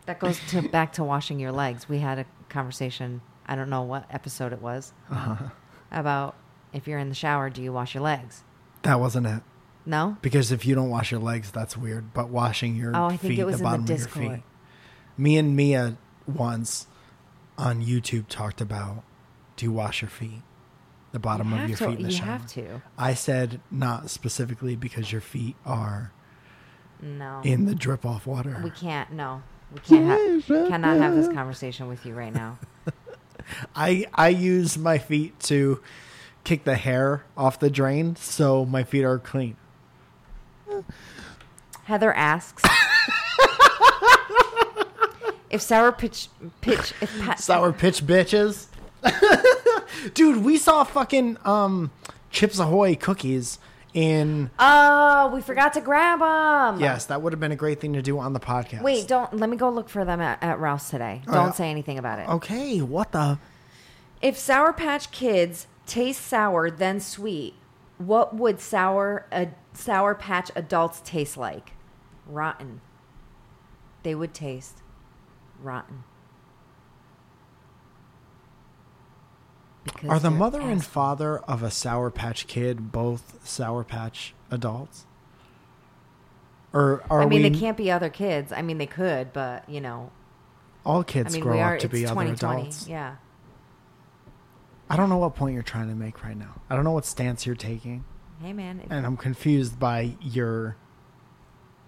[0.05, 1.87] that goes to back to washing your legs.
[1.87, 3.21] We had a conversation.
[3.45, 5.49] I don't know what episode it was Uh-huh.
[5.91, 6.35] about
[6.73, 8.43] if you're in the shower, do you wash your legs?
[8.83, 9.43] That wasn't it.
[9.85, 10.17] No.
[10.21, 12.13] Because if you don't wash your legs, that's weird.
[12.13, 13.97] But washing your Oh, I think feet, it was the in the bottom of your
[13.97, 14.31] Discord.
[14.35, 14.43] feet.
[15.17, 15.97] Me and Mia
[16.27, 16.87] once
[17.57, 19.03] on YouTube talked about
[19.57, 20.41] do you wash your feet?
[21.11, 22.25] The bottom you of your to, feet in the You shower.
[22.27, 22.81] have to.
[22.97, 26.11] I said not specifically because your feet are
[27.01, 27.41] No.
[27.43, 28.61] in the drip off water.
[28.63, 29.11] we can't.
[29.11, 29.43] No.
[29.73, 30.43] We can't.
[30.45, 31.33] Ha- uh, cannot have this uh.
[31.33, 32.57] conversation with you right now.
[33.75, 35.81] I I use my feet to
[36.43, 39.55] kick the hair off the drain so my feet are clean.
[41.83, 42.63] Heather asks
[45.49, 46.29] if sour pitch
[46.61, 48.67] pitch if pa- Sour pitch bitches.
[50.13, 51.91] Dude, we saw fucking um
[52.29, 53.59] Chips Ahoy cookies
[53.93, 56.79] in Oh, we forgot to grab them.
[56.79, 58.81] Yes, that would have been a great thing to do on the podcast.
[58.83, 61.21] Wait, don't let me go look for them at, at Rouse today.
[61.27, 61.51] Oh, Don't yeah.
[61.51, 62.29] say anything about it.
[62.29, 63.37] Okay, what the
[64.21, 67.55] If Sour Patch Kids taste sour then sweet,
[67.97, 71.73] what would sour a Sour Patch adults taste like?
[72.25, 72.81] Rotten.
[74.03, 74.81] They would taste
[75.61, 76.03] rotten.
[79.83, 85.05] Because Are the mother and father of a Sour Patch Kid both Sour Patch adults?
[86.73, 88.51] Or are I mean, we they can't be other kids.
[88.51, 90.11] I mean, they could, but you know,
[90.85, 91.75] all I kids mean, grow are.
[91.75, 92.87] up to be other adults?
[92.87, 93.15] Yeah.
[94.91, 96.61] I don't know what point you're trying to make right now.
[96.69, 98.03] I don't know what stance you're taking,
[98.41, 98.81] Hey, man.
[98.89, 100.75] And I'm confused by your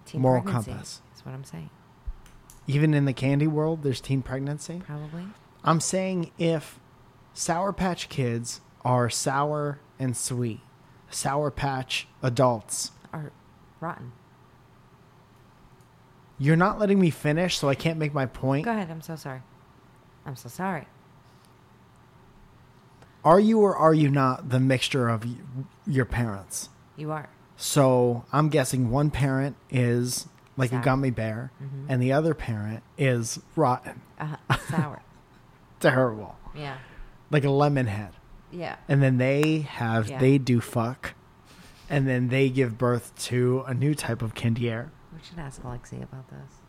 [0.06, 1.02] teen moral compass.
[1.10, 1.68] That's what I'm saying.
[2.66, 3.82] even in the candy world.
[3.82, 4.80] There's teen pregnancy.
[4.86, 5.24] Probably.
[5.64, 6.78] I'm saying if
[7.34, 10.60] Sour Patch Kids are sour and sweet,
[11.10, 13.32] Sour Patch adults, are
[13.80, 14.12] rotten.
[16.38, 18.64] you're not letting me finish, so I can't make my point.
[18.64, 18.90] Go ahead.
[18.90, 19.42] I'm so sorry.
[20.26, 20.86] I'm so sorry.
[23.24, 25.32] Are you or are you not the mixture of y-
[25.86, 26.68] your parents?
[26.96, 27.28] You are.
[27.56, 30.80] So I'm guessing one parent is like Sour.
[30.80, 31.86] a gummy bear, Mhm.
[31.88, 34.36] and the other parent is rotten, Uh,
[34.68, 35.02] sour.
[35.80, 36.76] terrible, Yeah.
[37.30, 38.12] like a lemon head.
[38.52, 38.76] Yeah.
[38.88, 40.18] And then they have Yeah.
[40.18, 41.14] they do fuck,
[41.90, 44.90] and then they give birth to a new type of kindier.
[45.12, 46.60] We should ask Alexi about this.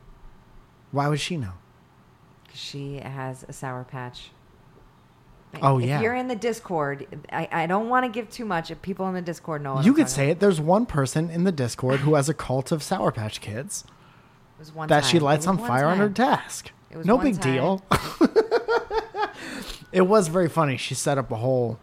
[0.92, 1.54] Why would she know?
[2.48, 4.32] 'Cause she has a sour patch.
[5.62, 5.98] Oh, if yeah.
[5.98, 8.72] If you're in the Discord, I, I don't want to give too much.
[8.72, 10.32] If people in the Discord know, you I'm could say about.
[10.32, 10.40] it.
[10.40, 13.86] There's one person in the Discord who has a cult of Sour Patch Kids
[14.60, 15.22] was that she time.
[15.22, 16.72] It lights on fire on her desk.
[16.90, 17.84] It was No big deal.
[19.92, 20.78] it was very funny.
[20.78, 21.80] She set up a whole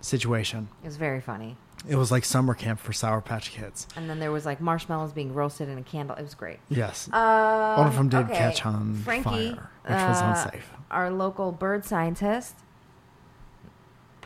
[0.00, 0.68] situation.
[0.82, 1.56] It was very funny.
[1.86, 3.86] It was like summer camp for Sour Patch Kids.
[3.94, 6.16] And then there was like marshmallows being roasted in a candle.
[6.16, 6.58] It was great.
[6.70, 7.08] Yes.
[7.12, 8.34] Um, One of them did okay.
[8.34, 10.70] catch on Frankie, fire, which was uh, unsafe.
[10.90, 12.54] Our local bird scientist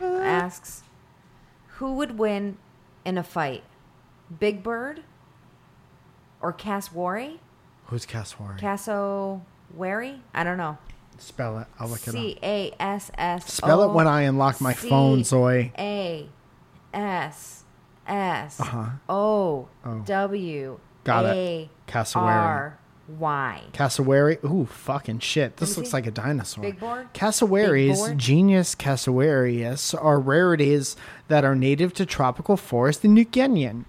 [0.06, 0.82] asks,
[1.76, 2.58] "Who would win
[3.04, 3.64] in a fight,
[4.38, 5.02] Big Bird
[6.40, 7.40] or Cassowary?
[7.86, 8.58] Who's Cassowary?
[8.58, 10.20] Cassowary?
[10.34, 10.78] I don't know.
[11.18, 11.66] Spell it.
[11.80, 12.44] I'll look it C up.
[12.44, 13.52] A S S.
[13.52, 15.72] Spell it when I unlock my phone, Zoe.
[15.78, 16.28] A
[16.94, 17.64] S
[18.06, 18.84] S Uh-huh.
[19.08, 19.98] O Oh.
[20.04, 21.28] W Got it.
[21.36, 22.32] A Cassowary.
[22.34, 22.78] R
[23.08, 23.62] Y.
[23.72, 24.38] Cassowary.
[24.44, 25.56] Ooh, fucking shit.
[25.56, 25.96] This looks see.
[25.96, 26.62] like a dinosaur.
[26.62, 27.08] Big board?
[27.12, 28.18] Cassowaries, Big board?
[28.18, 30.96] Genius cassowarius, are rarities
[31.28, 33.84] that are native to tropical forest in New Guinea.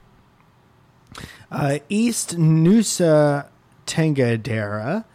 [1.51, 3.47] Uh, East Nusa
[3.85, 5.05] Tengadera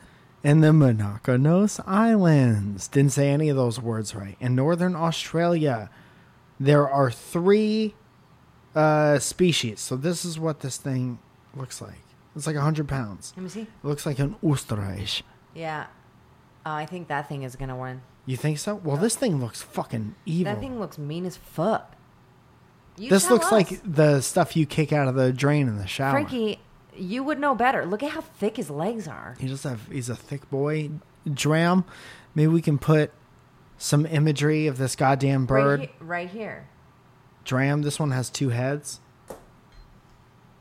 [0.43, 2.89] and the Monaconos Islands.
[2.89, 4.37] Didn't say any of those words right.
[4.41, 5.89] In northern Australia,
[6.61, 7.95] there are three
[8.75, 9.81] uh, species.
[9.81, 11.19] So this is what this thing
[11.57, 12.04] looks like.
[12.37, 13.33] It's like 100 pounds.
[13.37, 13.61] Let me see.
[13.63, 15.23] It looks like an ostrich.
[15.55, 15.87] Yeah.
[16.67, 18.03] Uh, I think that thing is gonna win.
[18.27, 18.75] You think so?
[18.77, 20.53] Well, this thing looks fucking evil.
[20.53, 21.95] That thing looks mean as fuck.
[22.97, 23.53] You this looks us.
[23.53, 26.13] like the stuff you kick out of the drain in the shower.
[26.13, 26.61] Frankie.
[26.97, 27.85] You would know better.
[27.85, 29.37] Look at how thick his legs are.
[29.41, 30.91] He just have he's a thick boy.
[31.31, 31.85] Dram,
[32.35, 33.11] maybe we can put
[33.79, 35.81] some imagery of this goddamn bird.
[35.81, 36.69] Right, he- right here.
[37.45, 39.01] Dram, this one has two heads.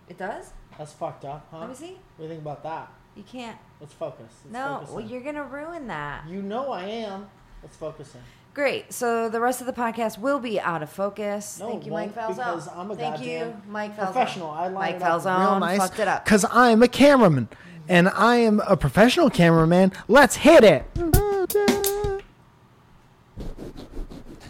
[0.09, 0.53] It does.
[0.78, 1.59] That's fucked up, huh?
[1.59, 1.86] Let me see.
[1.91, 2.91] What do you think about that?
[3.15, 3.57] You can't.
[3.80, 4.26] Let's focus.
[4.45, 6.28] Let's no, well, you're gonna ruin that.
[6.28, 7.28] You know I am.
[7.61, 8.21] Let's focus in.
[8.53, 8.91] Great.
[8.93, 11.59] So the rest of the podcast will be out of focus.
[11.59, 12.36] No, Thank you, Mike won't, Falzone.
[12.38, 14.03] because I'm a Thank you, Mike Falzone.
[14.13, 14.49] Professional.
[14.51, 16.24] I line Mike it up Falzone real nice fucked it up.
[16.26, 17.49] because I'm a cameraman.
[17.89, 19.91] And I am a professional cameraman.
[20.07, 20.86] Let's hit it.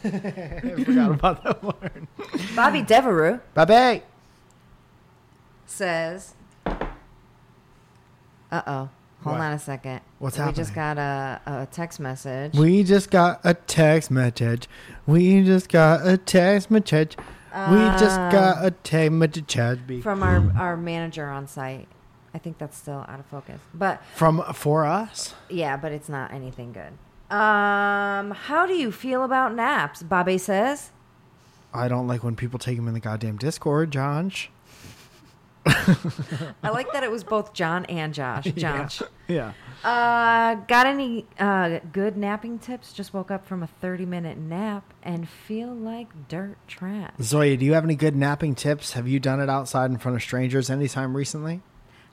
[0.05, 2.07] I forgot about that word.
[2.55, 4.03] Bobby Devereux Bye bye.
[5.74, 6.36] Says,
[8.51, 8.89] "Uh oh,
[9.24, 9.41] hold What?
[9.41, 10.01] on a second.
[10.19, 12.53] What's we just got a, a text message.
[12.53, 14.67] We just got a text message.
[15.07, 17.17] We just got a text message.
[17.53, 21.88] We just Uh, got a text message from our our manager on site.
[22.34, 25.36] I think that's still out of focus, but from for us.
[25.49, 26.93] yeah, but it's not anything good.
[27.36, 30.01] Um, how do you feel about naps?
[30.03, 30.91] Bobby says.
[31.76, 34.51] I don't like when people take them in the goddamn Discord, Josh.
[35.66, 38.45] I like that it was both John and Josh.
[38.55, 39.01] Josh.
[39.28, 39.53] Yeah.
[39.84, 42.93] Uh, got any uh, good napping tips?
[42.93, 47.11] Just woke up from a 30 minute nap and feel like dirt trash.
[47.22, 48.93] Zoya, do you have any good napping tips?
[48.93, 51.61] Have you done it outside in front of strangers anytime recently?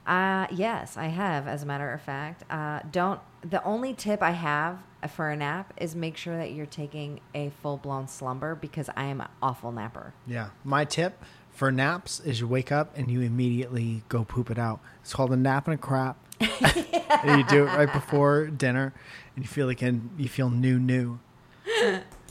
[0.07, 2.45] Uh, yes, I have, as a matter of fact.
[2.51, 4.79] Uh, don't, the only tip I have
[5.09, 9.05] for a nap is make sure that you're taking a full blown slumber because I
[9.05, 10.13] am an awful napper.
[10.27, 10.51] Yeah.
[10.65, 11.23] My tip
[11.61, 14.81] for naps is you wake up and you immediately go poop it out.
[15.03, 16.17] It's called a nap and a crap.
[16.41, 18.95] and you do it right before dinner
[19.37, 21.19] and you feel like an, you feel new new.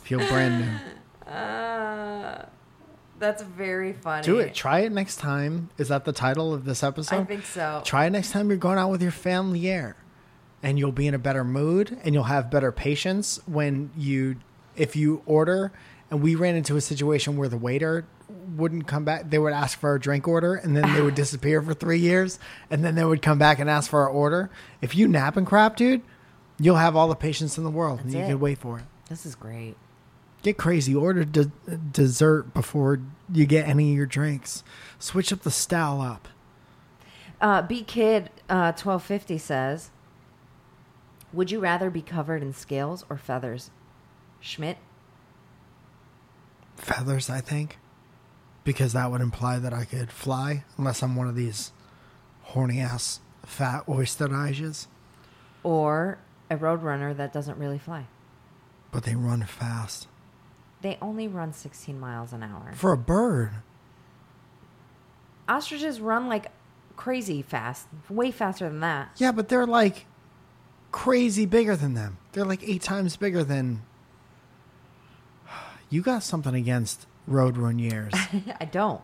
[0.02, 1.32] feel brand new.
[1.32, 2.44] Uh,
[3.20, 4.24] that's very funny.
[4.24, 4.56] Do it.
[4.56, 5.70] Try it next time.
[5.78, 7.20] Is that the title of this episode?
[7.20, 7.84] I think so.
[7.86, 9.96] Try it next time you're going out with your family air.
[10.64, 14.38] And you'll be in a better mood and you'll have better patience when you
[14.76, 15.72] if you order
[16.12, 18.06] and we ran into a situation where the waiter
[18.56, 19.30] wouldn't come back.
[19.30, 22.40] They would ask for our drink order and then they would disappear for three years
[22.70, 24.50] and then they would come back and ask for our order.
[24.82, 26.02] If you nap and crap, dude,
[26.60, 28.28] you'll have all the patience in the world and you it.
[28.28, 28.86] can wait for it.
[29.10, 29.76] This is great.
[30.42, 30.96] Get crazy.
[30.96, 31.52] Order de-
[31.92, 33.02] dessert before
[33.32, 34.64] you get any of your drinks.
[34.98, 36.28] Switch up the style up.
[37.42, 39.92] Uh, B Kid uh, 1250 says,
[41.34, 43.72] Would you rather be covered in scales or feathers?
[44.40, 44.78] Schmidt?
[46.82, 47.78] Feathers, I think,
[48.64, 51.72] because that would imply that I could fly, unless I'm one of these
[52.44, 54.88] horny ass fat oyster eyes.
[55.64, 56.18] or
[56.50, 58.06] a roadrunner that doesn't really fly.
[58.92, 60.08] But they run fast
[60.82, 62.72] They only run 16 miles an hour.
[62.74, 63.52] for a bird.
[65.48, 66.48] Ostriches run like
[66.96, 69.10] crazy fast, way faster than that.
[69.18, 70.06] Yeah, but they're like
[70.92, 72.18] crazy bigger than them.
[72.34, 73.82] They're like eight times bigger than.
[75.90, 78.14] You got something against Road Runiers.
[78.60, 79.02] I don't.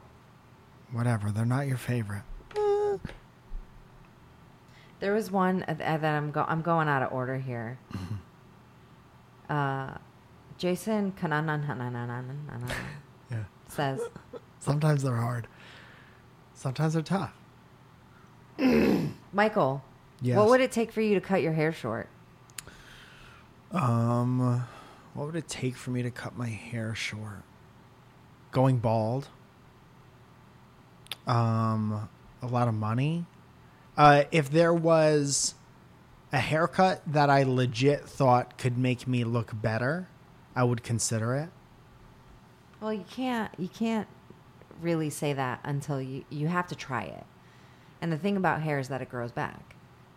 [0.92, 1.32] Whatever.
[1.32, 2.24] They're not your favorite.
[2.56, 2.98] Eh.
[5.00, 7.78] There was one that I'm go- I'm going out of order here.
[9.50, 9.96] uh,
[10.58, 11.12] Jason
[13.68, 14.00] says.
[14.60, 15.48] Sometimes they're hard.
[16.54, 17.34] Sometimes they're tough.
[19.34, 19.84] Michael,
[20.22, 20.38] Yes.
[20.38, 22.08] what would it take for you to cut your hair short?
[23.72, 24.64] Um,
[25.16, 27.42] what would it take for me to cut my hair short?
[28.52, 29.30] Going bald.
[31.26, 32.10] Um,
[32.42, 33.26] a lot of money.
[33.98, 35.56] Uh, if there was
[36.34, 40.10] a haircut that I legit thought could make me look better,
[40.54, 41.50] I would consider it.
[42.82, 44.08] Well, you can't you can't
[44.82, 47.24] really say that until you you have to try it.
[48.02, 49.75] And the thing about hair is that it grows back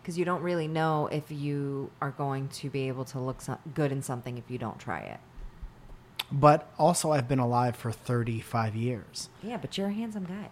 [0.09, 3.59] because you don't really know if you are going to be able to look so-
[3.75, 5.19] good in something if you don't try it.
[6.31, 9.29] But also, I've been alive for 35 years.
[9.43, 10.49] Yeah, but you're a handsome guy,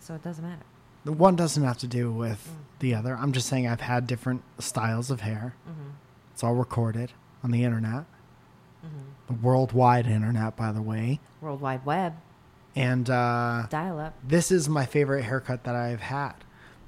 [0.00, 0.64] so it doesn't matter.
[1.04, 2.80] The one doesn't have to do with mm.
[2.80, 3.14] the other.
[3.16, 5.54] I'm just saying I've had different styles of hair.
[5.68, 5.90] Mm-hmm.
[6.32, 7.12] It's all recorded
[7.44, 8.06] on the internet,
[8.84, 9.28] mm-hmm.
[9.28, 11.20] the worldwide internet, by the way.
[11.40, 12.16] World Wide Web,
[12.74, 14.14] And uh, dial up.
[14.26, 16.34] this is my favorite haircut that I've had.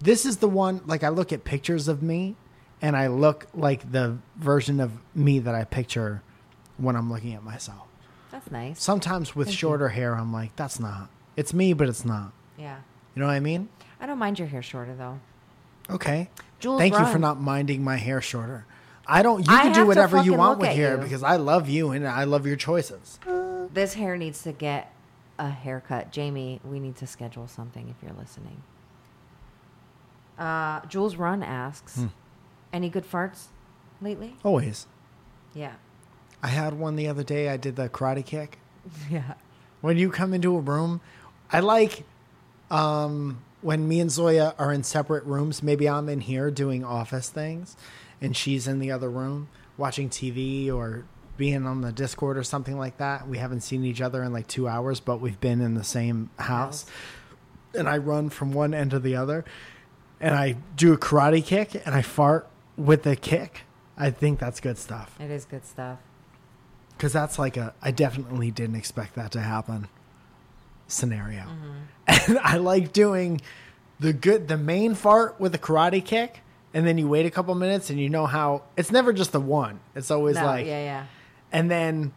[0.02, 2.34] This is the one, like, I look at pictures of me
[2.80, 6.22] and I look like the version of me that I picture
[6.76, 7.86] when I'm looking at myself.
[8.32, 8.82] That's nice.
[8.82, 9.58] Sometimes with Thank you.
[9.58, 11.08] shorter hair, I'm like, that's not.
[11.36, 12.32] It's me, but it's not.
[12.58, 12.78] Yeah,
[13.14, 13.68] You know what I mean?
[14.00, 15.20] I don't mind your hair shorter though.
[15.88, 16.28] Okay.
[16.58, 18.66] Jules Thank you for not minding my hair shorter.
[19.06, 19.46] I don't.
[19.46, 21.02] You I can do whatever you want with hair you.
[21.02, 23.18] because I love you and I love your choices.
[23.72, 24.92] This hair needs to get
[25.38, 26.12] a haircut.
[26.12, 28.62] Jamie, we need to schedule something if you're listening.
[30.38, 32.06] Uh, Jules Run asks, Hmm.
[32.72, 33.46] any good farts
[34.00, 34.36] lately?
[34.42, 34.86] Always.
[35.54, 35.74] Yeah.
[36.42, 37.48] I had one the other day.
[37.48, 38.58] I did the karate kick.
[39.10, 39.34] Yeah.
[39.80, 41.00] When you come into a room,
[41.52, 42.04] I like
[42.70, 45.62] um, when me and Zoya are in separate rooms.
[45.62, 47.76] Maybe I'm in here doing office things,
[48.20, 51.04] and she's in the other room watching TV or
[51.36, 53.26] being on the Discord or something like that.
[53.28, 56.30] We haven't seen each other in like two hours, but we've been in the same
[56.38, 56.86] house.
[57.74, 59.44] And I run from one end to the other,
[60.22, 63.62] and I do a karate kick and I fart with the kick,
[63.98, 65.14] I think that's good stuff.
[65.20, 65.98] It is good stuff.
[66.96, 69.88] Because that's like a, I definitely didn't expect that to happen
[70.86, 71.40] scenario.
[71.42, 71.78] Mm-hmm.
[72.30, 73.40] And I like doing
[73.98, 76.40] the good, the main fart with a karate kick.
[76.74, 79.40] And then you wait a couple minutes and you know how it's never just the
[79.40, 79.80] one.
[79.94, 81.06] It's always No, like, yeah, yeah.
[81.52, 82.12] and then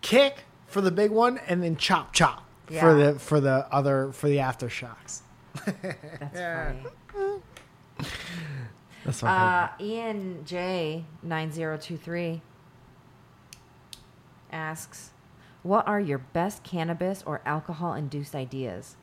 [0.00, 4.28] kick for the big one and then chop chop for the, for the other, for
[4.28, 5.20] the aftershocks.
[5.82, 6.82] That's
[7.12, 7.40] funny.
[9.04, 12.42] That's Uh, Ian J nine zero two three
[14.52, 15.10] asks,
[15.62, 18.96] "What are your best cannabis or alcohol induced ideas?"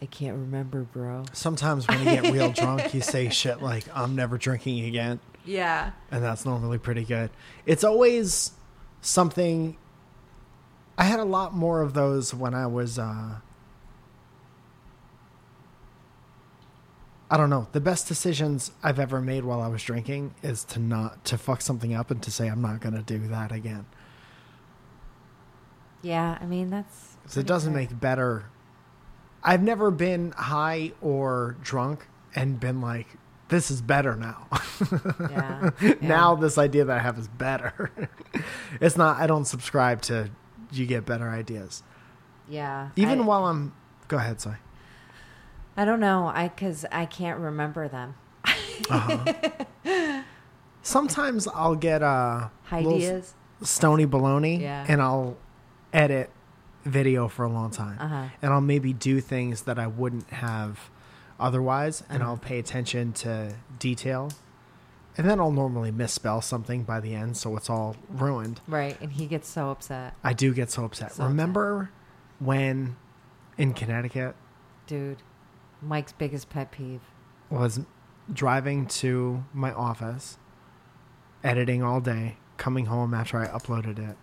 [0.00, 1.24] I can't remember, bro.
[1.32, 5.20] Sometimes when you get real drunk, you say shit like, I'm never drinking again.
[5.44, 5.92] Yeah.
[6.10, 7.30] And that's normally pretty good.
[7.64, 8.52] It's always
[9.00, 9.76] something.
[10.98, 12.98] I had a lot more of those when I was.
[12.98, 13.36] Uh,
[17.30, 17.66] I don't know.
[17.72, 21.60] The best decisions I've ever made while I was drinking is to not to fuck
[21.60, 23.86] something up and to say I'm not going to do that again.
[26.02, 27.82] Yeah, I mean that's it doesn't fair.
[27.82, 28.44] make better.
[29.42, 33.08] I've never been high or drunk and been like,
[33.48, 34.46] "This is better now."
[35.30, 35.70] Yeah.
[36.00, 37.90] now this idea that I have is better.
[38.80, 39.18] it's not.
[39.20, 40.30] I don't subscribe to.
[40.72, 41.82] You get better ideas,
[42.48, 42.90] Yeah.
[42.96, 43.72] even I, while I'm.
[44.08, 44.56] Go ahead, sorry.
[45.76, 46.32] I don't know.
[46.34, 48.14] I because I can't remember them.
[50.82, 53.34] Sometimes I'll get uh, little Ideas.
[53.62, 54.84] stony baloney, Yeah.
[54.88, 55.36] and I'll
[55.92, 56.30] edit
[56.84, 58.24] video for a long time, Uh huh.
[58.40, 60.90] and I'll maybe do things that I wouldn't have
[61.40, 62.32] otherwise, and Uh-huh.
[62.32, 64.30] I'll pay attention to detail,
[65.18, 68.60] and then I'll normally misspell something by the end, so it's all ruined.
[68.68, 71.10] Right, and he gets so upset, I do get so upset.
[71.12, 71.28] So upset.
[71.28, 71.90] Remember
[72.38, 72.94] when
[73.58, 74.36] in Connecticut
[74.86, 75.18] dude.
[75.86, 77.00] Mike's biggest pet peeve.
[77.48, 77.80] was
[78.32, 80.36] driving to my office,
[81.44, 84.16] editing all day, coming home after I uploaded it,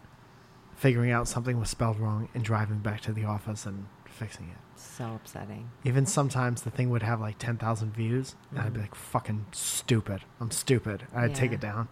[0.75, 4.57] figuring out something was spelled wrong, and driving back to the office and fixing it.
[4.75, 5.69] So upsetting.
[5.85, 8.83] Even sometimes the thing would have like 10,000 views, and I'd be Mhm.
[8.83, 10.23] like, fucking stupid.
[10.41, 11.07] I'm stupid.
[11.15, 11.87] I'd take it down.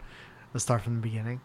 [0.54, 1.40] Let's start from the beginning.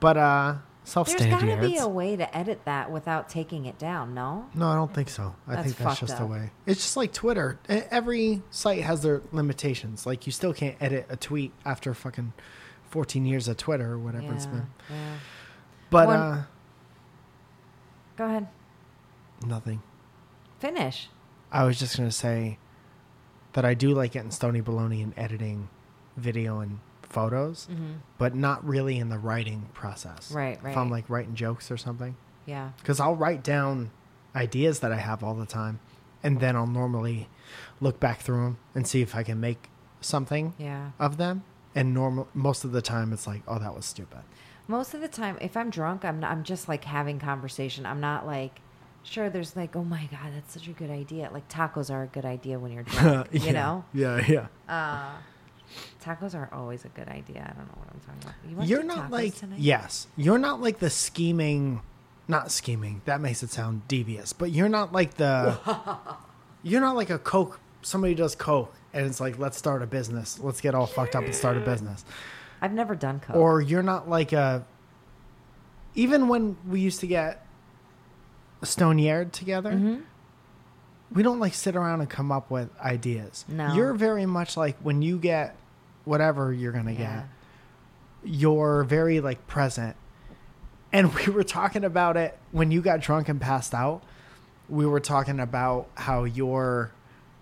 [0.00, 0.56] But, uh,
[0.86, 4.14] self There's got to be a way to edit that without taking it down.
[4.14, 4.46] No.
[4.54, 5.34] No, I don't think so.
[5.46, 6.30] I That's think that's just a up.
[6.30, 6.50] way.
[6.64, 7.58] It's just like Twitter.
[7.68, 10.06] Every site has their limitations.
[10.06, 12.32] Like you still can't edit a tweet after fucking
[12.90, 14.66] 14 years of Twitter or whatever it's been.
[14.88, 15.16] yeah.
[15.90, 16.44] But One- uh
[18.16, 18.48] Go ahead.
[19.44, 19.82] nothing.
[20.58, 21.08] Finish.
[21.52, 22.58] I was just going to say
[23.52, 25.68] that I do like getting Stony Baloney and editing
[26.16, 26.78] video and
[27.16, 27.92] photos, Mm-hmm.
[28.18, 30.30] but not really in the writing process.
[30.30, 30.70] Right, right.
[30.72, 32.14] If I'm like writing jokes or something.
[32.46, 32.70] Yeah.
[32.78, 33.90] because I'll write down
[34.36, 35.80] ideas that I have all the time,
[36.22, 37.28] and then I'll normally
[37.80, 39.68] look back through them and see if I can make
[40.00, 40.90] something Yeah.
[40.98, 41.42] of them.
[41.74, 44.20] And normal, most of the time, it's like, oh, that was stupid.
[44.68, 47.84] Most of the time, if I'm drunk, I'm not, I'm just like having conversation.
[47.84, 48.60] I'm not like,
[49.02, 49.28] sure.
[49.28, 51.28] There's like, oh my god, that's such a good idea.
[51.32, 53.28] Like tacos are a good idea when you're drunk.
[53.32, 53.84] yeah, You know.
[53.92, 54.46] Yeah, yeah.
[54.68, 55.12] Uh,
[56.02, 57.42] tacos are always a good idea.
[57.42, 58.34] I don't know what I'm talking about.
[58.50, 59.58] You want You're not like tonight?
[59.58, 61.80] yes, you're not like the scheming,
[62.28, 63.02] not scheming.
[63.04, 65.58] That makes it sound devious, but you're not like the.
[66.62, 67.60] you're not like a coke.
[67.82, 70.38] Somebody does coke, and it's like, let's start a business.
[70.40, 72.04] Let's get all fucked up and start a business.
[72.60, 73.36] I've never done coke.
[73.36, 74.64] or you're not like a
[75.94, 77.44] even when we used to get
[78.62, 80.02] stone yard together Mhm.
[81.12, 83.74] we don't like sit around and come up with ideas No.
[83.74, 85.54] you're very much like when you get
[86.06, 86.98] whatever you're gonna Yeah.
[86.98, 87.24] get
[88.24, 89.94] you're very like present
[90.92, 94.02] and we were talking about it when you got drunk and passed out
[94.68, 96.90] we were talking about how you're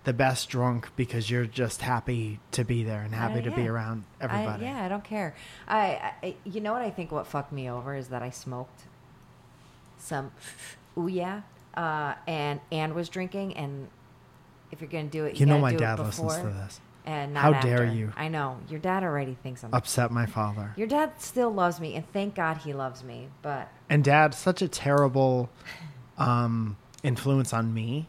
[0.03, 3.69] the best drunk because you're just happy to be there and happy to be yeah.
[3.69, 5.33] around I, everybody yeah, I don't care.
[5.67, 7.11] I, I, you know what I think?
[7.11, 8.83] What fucked me over is that I smoked
[9.97, 10.31] some
[10.95, 11.41] ouya,
[11.75, 13.57] uh, and and was drinking.
[13.57, 13.87] And
[14.71, 16.79] if you're gonna do it, you, You know my do dad listens to this.
[17.05, 18.11] And not How dare you.
[18.17, 19.73] I know your dad already thinks I'm.
[19.73, 20.73] Upset my father.
[20.75, 23.29] Your dad still loves me, and thank God he loves me.
[23.43, 25.49] But And dad, such a terrible
[26.17, 28.07] um, influence on me.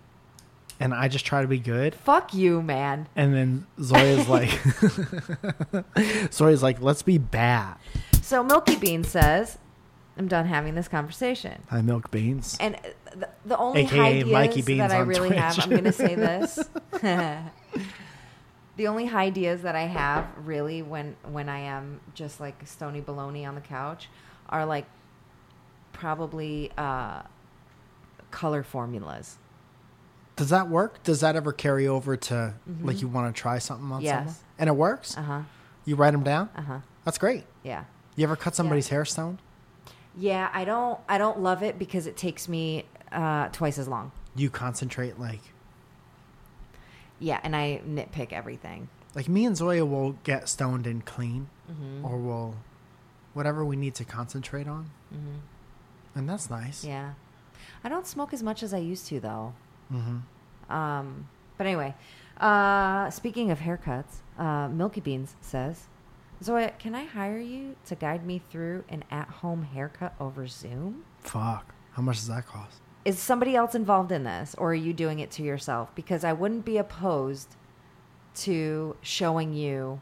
[0.81, 1.95] And I just try to be good.
[1.95, 3.09] fuck you, man.
[3.17, 4.51] And then Zoya's like,
[6.33, 7.77] Zoya's like, let's be bad.
[8.23, 9.57] So Milky Bean says,
[10.19, 12.57] "I'm done having this conversation." Hi, milk beans.
[12.61, 12.77] And
[13.15, 16.15] the, the only AKA ideas Mikey Beans that I really have, I'm going to say
[16.15, 16.59] this.
[18.77, 23.47] the only ideas that I have really when when I am just like stony baloney
[23.49, 24.09] on the couch
[24.49, 24.87] are like
[25.93, 27.23] probably uh,
[28.31, 29.39] color formulas.
[30.37, 31.03] Does that work?
[31.03, 34.05] Does that ever carry over to like you want to try something on Mm-hmm.
[34.05, 34.19] Yes.
[34.19, 34.35] someone?
[34.59, 35.17] And it works?
[35.17, 35.41] Uh huh.
[35.87, 36.51] You write them down?
[36.57, 36.79] Uh huh.
[37.05, 37.45] That's great.
[37.63, 37.85] Yeah.
[38.17, 39.39] You ever cut somebody's hair stoned?
[40.19, 40.99] Yeah, I don't.
[41.09, 44.13] I don't love it because it takes me uh, twice as long.
[44.35, 45.41] You concentrate like
[47.19, 48.89] Yeah, and I nitpick everything.
[49.15, 52.05] like me and Zoya will get stoned and clean Mm-hmm.
[52.05, 52.55] or we'll
[53.35, 54.91] whatever we need to concentrate on.
[56.15, 56.81] And that's nice.
[56.83, 56.89] Mm-hmm.
[56.91, 57.13] Yeah,
[57.83, 59.53] I don't smoke as much as I used to though.
[59.93, 60.73] Mm-hmm.
[60.73, 61.95] Um, but anyway,
[62.41, 65.87] uh, speaking of haircuts, uh, Milky Beans says,
[66.43, 71.05] Zoya, can I hire you to guide me through an at-home haircut over Zoom?
[71.21, 71.75] Fuck.
[71.93, 72.81] How much does that cost?
[73.07, 75.95] Is somebody else involved in this, or are you doing it to yourself?
[75.95, 77.55] Because I wouldn't be opposed
[78.47, 80.01] to showing you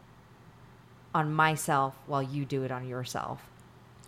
[1.15, 3.43] on myself while you do it on yourself.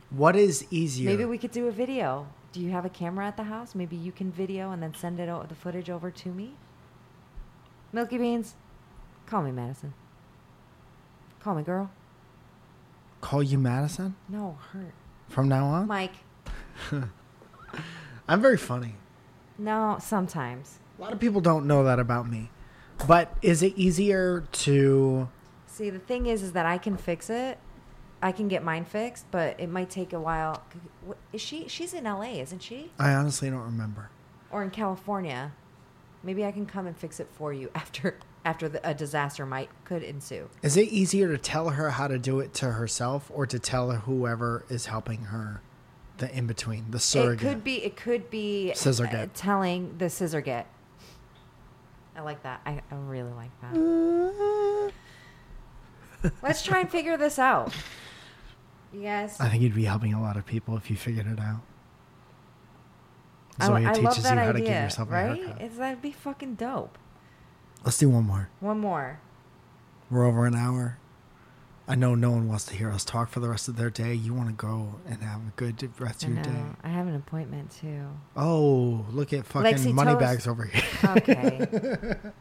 [0.08, 1.10] What is easier?
[1.10, 2.26] Maybe we could do a video.
[2.52, 3.74] Do you have a camera at the house?
[3.74, 6.54] Maybe you can video and then send it o- the footage over to me.
[7.92, 8.54] Milky Beans,
[9.26, 9.92] call me Madison.
[11.40, 11.90] Call me girl.
[13.20, 14.92] call you Madison No, her.
[15.28, 15.86] from now on?
[15.86, 16.14] Mike.
[18.28, 18.94] I'm very funny.
[19.58, 20.78] No, sometimes.
[20.98, 22.50] A lot of people don't know that about me.
[23.06, 25.28] But is it easier to
[25.66, 27.58] See, the thing is, is that I can fix it.
[28.22, 30.64] I can get mine fixed, but it might take a while.
[31.34, 31.68] Is she?
[31.68, 32.90] She's in LA, isn't she?
[32.98, 34.08] I honestly don't remember.
[34.50, 35.52] Or in California?
[36.22, 39.68] Maybe I can come and fix it for you after after the, a disaster might
[39.84, 40.48] could ensue.
[40.62, 43.90] Is it easier to tell her how to do it to herself or to tell
[43.90, 45.60] whoever is helping her
[46.18, 47.46] the in between, the surrogate?
[47.46, 47.84] It could be.
[47.84, 49.34] It could be Scissor uh, get.
[49.34, 50.66] telling the scissor get.
[52.16, 52.60] I like that.
[52.64, 54.92] I, I really like that.
[56.42, 57.72] Let's try and figure this out.
[58.92, 61.38] You guys, I think you'd be helping a lot of people if you figured it
[61.38, 61.60] out.
[63.58, 65.36] I, Zoya I teaches love that you how to give yourself a right?
[65.36, 65.60] haircut.
[65.60, 66.96] It's, that'd be fucking dope.
[67.84, 68.48] Let's do one more.
[68.60, 69.20] One more.
[70.10, 70.98] We're over an hour.
[71.88, 74.12] I know no one wants to hear us talk for the rest of their day.
[74.12, 76.50] You want to go and have a good rest I of your know.
[76.50, 76.62] day.
[76.82, 78.06] I have an appointment too.
[78.36, 80.48] Oh, look at fucking Lexi moneybags Toast.
[80.48, 80.82] over here.
[81.06, 81.58] Okay.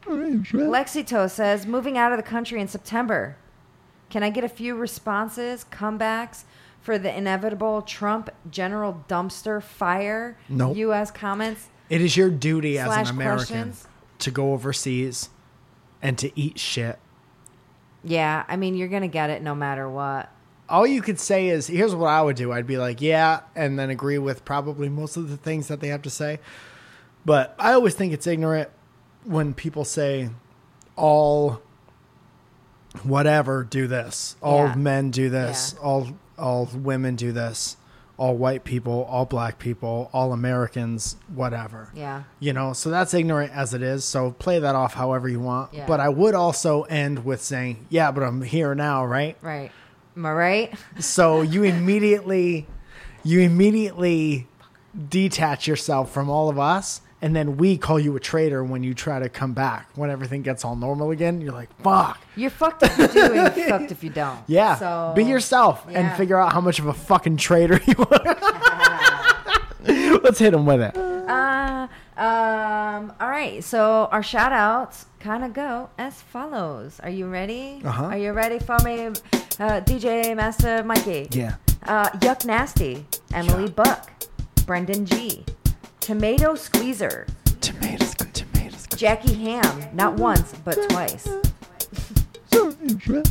[0.08, 3.38] Lexito says, moving out of the country in September.
[4.10, 6.44] Can I get a few responses, comebacks
[6.82, 10.38] for the inevitable Trump general dumpster fire?
[10.50, 10.78] Nope.
[10.78, 11.12] U.S.
[11.12, 11.70] comments.
[11.90, 13.88] It is your duty as Slash an American questions.
[14.20, 15.30] to go overseas
[16.02, 16.98] and to eat shit.
[18.06, 20.30] Yeah, I mean, you're going to get it no matter what.
[20.70, 22.52] All you could say is, here's what I would do.
[22.52, 25.90] I'd be like, yeah, and then agree with probably most of the things that they
[25.90, 26.40] have to say.
[27.26, 28.70] But I always think it's ignorant
[29.26, 30.30] when people say,
[30.96, 31.62] all
[33.04, 34.76] whatever do this, all Yeah.
[34.76, 35.84] men do this, Yeah.
[35.86, 37.78] all all women do this,
[38.18, 41.90] all white people, all black people, all Americans, whatever.
[41.94, 42.24] Yeah.
[42.40, 44.06] You know, so that's ignorant as it is.
[44.06, 45.74] So play that off however you want.
[45.74, 45.86] Yeah.
[45.86, 49.38] But I would also end with saying, yeah, but I'm here now, right?
[49.42, 49.72] Right.
[50.16, 50.74] Am I right?
[51.00, 52.68] So you immediately,
[53.24, 54.48] you immediately
[55.10, 57.02] detach yourself from all of us.
[57.26, 59.90] And then we call you a traitor when you try to come back.
[59.96, 62.22] When everything gets all normal again, you're like, fuck.
[62.36, 64.38] You're fucked if you do and you're fucked if you don't.
[64.46, 64.76] Yeah.
[64.76, 68.36] So, Be yourself and figure out how much of a fucking traitor you are.
[70.22, 70.96] Let's hit him with it.
[70.96, 73.64] Uh, um, all right.
[73.64, 77.00] So our shout outs kind of go as follows.
[77.00, 77.82] Are you ready?
[77.84, 78.04] Uh-huh.
[78.04, 81.30] Are you ready for me, uh, DJ Master Mikey?
[81.32, 81.56] Yeah.
[81.88, 83.04] Uh, Yuck Nasty,
[83.34, 84.12] Emily Buck,
[84.68, 85.44] Brendan G,
[86.06, 87.26] Tomato Squeezer,
[87.62, 88.86] Tomatoes, tomatoes.
[88.86, 89.00] good.
[89.00, 91.28] Jackie Ham, not once but twice.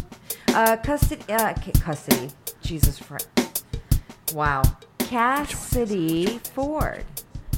[0.48, 2.30] Uh, custody, uh, ca- custody.
[2.62, 3.64] Jesus Christ.
[4.32, 4.62] Wow.
[4.98, 7.04] Cassidy Ford.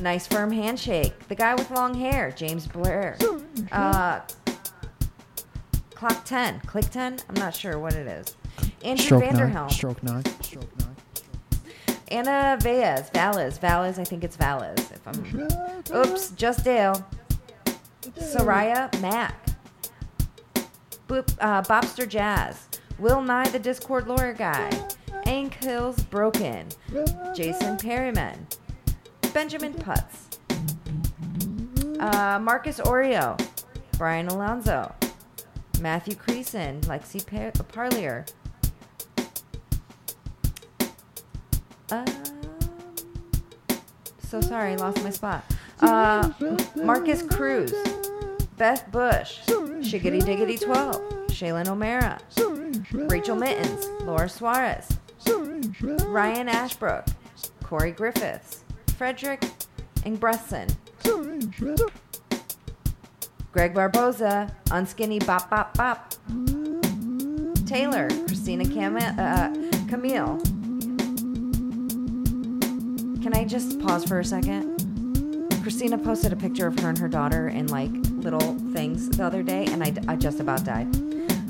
[0.00, 1.12] Nice firm handshake.
[1.28, 3.18] The guy with long hair, James Blair.
[3.72, 4.20] Uh,
[5.94, 6.60] clock 10.
[6.60, 7.18] Click 10?
[7.28, 8.34] I'm not sure what it is.
[8.82, 9.34] Andrew Stroke nine.
[9.34, 9.70] Vanderhelm.
[9.70, 10.24] Stroke nine.
[10.42, 10.85] Stroke nine.
[12.08, 13.10] Anna Valles.
[13.10, 13.58] Valles.
[13.58, 13.98] Valles.
[13.98, 14.78] I think it's Valles.
[14.90, 15.48] If I'm.
[15.94, 16.30] Oops.
[16.30, 17.04] Just Dale.
[18.18, 19.34] Soraya Mack.
[21.08, 22.68] Boop, uh, Bobster Jazz.
[22.98, 24.70] Will Nye the Discord lawyer guy.
[25.26, 26.68] Ankles Broken.
[27.34, 28.46] Jason Perryman.
[29.34, 30.38] Benjamin Putz.
[32.00, 33.38] Uh, Marcus Oreo.
[33.98, 34.94] Brian Alonzo.
[35.80, 36.80] Matthew Creason.
[36.82, 38.24] Lexi Par- Parlier.
[41.90, 42.04] Um,
[44.18, 45.44] so sorry, I lost my spot.
[45.80, 46.30] Uh,
[46.76, 47.72] Marcus Cruz,
[48.56, 50.96] Beth Bush, Shiggity Diggity 12,
[51.28, 52.18] Shaylin O'Mara,
[52.92, 54.88] Rachel Mittens, Laura Suarez,
[56.06, 57.04] Ryan Ashbrook,
[57.62, 58.64] Corey Griffiths,
[58.96, 59.42] Frederick
[60.00, 60.74] Ingbresson,
[63.52, 66.14] Greg Barboza, Unskinny Bop Bop Bop.
[67.66, 69.48] Taylor, Christina Cam- uh,
[69.88, 70.40] Camille.
[73.26, 74.78] Can I just pause for a second?
[75.64, 79.42] Christina posted a picture of her and her daughter in like little things the other
[79.42, 80.86] day, and I, I just about died.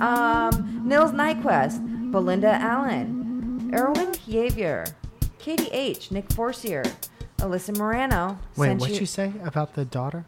[0.00, 4.90] Um, Nils Nyquist, Belinda Allen, Erwin Javier,
[5.38, 6.82] Katie H, Nick Forcier,
[7.40, 8.38] Alyssa Morano.
[8.56, 10.24] Wait, what'd you say about the daughter?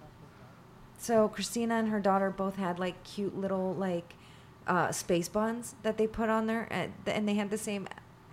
[0.98, 4.12] So Christina and her daughter both had like cute little like
[4.66, 7.88] uh, space buns that they put on there, and, and they had the same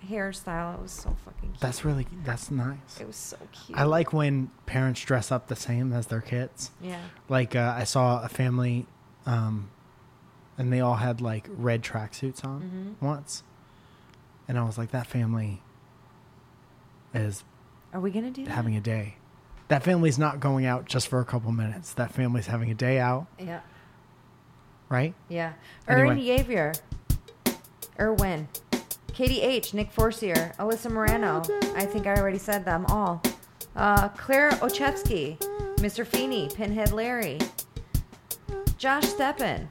[0.09, 0.75] hairstyle.
[0.75, 1.59] It was so fucking cute.
[1.59, 2.99] That's really that's nice.
[2.99, 3.77] it was so cute.
[3.77, 6.71] I like when parents dress up the same as their kids.
[6.81, 6.99] Yeah.
[7.29, 8.85] Like uh, I saw a family,
[9.25, 9.69] um,
[10.57, 13.05] and they all had like red tracksuits on Mhm.
[13.05, 13.43] once,
[14.47, 15.61] and I was like, that family
[17.13, 17.43] is
[17.93, 18.51] Are we gonna do that?
[18.51, 19.15] having a day.
[19.67, 21.93] That family's not going out just for a couple minutes.
[21.93, 23.61] That family's having a day out, Yeah.
[24.89, 25.15] right?
[25.27, 25.53] Yeah.
[25.87, 26.09] Anyway.
[26.09, 26.79] Erwin Javier.
[27.99, 28.47] Erwin.
[29.15, 29.73] Katie H.
[29.73, 30.51] Nick Forcier.
[30.59, 31.41] Alyssa Morano.
[31.73, 33.23] I think I already said them all.
[33.73, 35.37] Uh, Claire Ochevsky.
[35.77, 36.05] Mr.
[36.05, 36.49] Feeney.
[36.53, 37.39] Pinhead Larry.
[38.77, 39.67] Josh Steppen.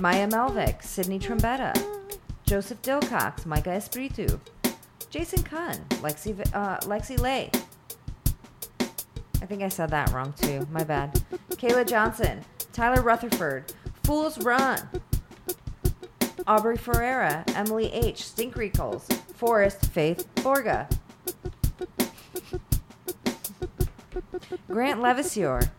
[0.00, 0.82] Maya Melvick.
[0.82, 1.80] Sydney Trombetta.
[2.42, 3.46] Joseph Dilcox.
[3.46, 4.40] Micah Espiritu.
[5.10, 5.76] Jason Kahn.
[6.02, 7.52] Lexi, uh, Lexi Lay.
[9.40, 10.66] I think I said that wrong too.
[10.72, 11.12] My bad.
[11.52, 12.44] Kayla Johnson.
[12.72, 13.72] Tyler Rutherford.
[14.02, 14.80] Fools Run.
[16.46, 20.90] Aubrey Ferreira, Emily H., Stink Recalls, Forrest, Faith, Borga.
[24.68, 25.70] Grant Levisior,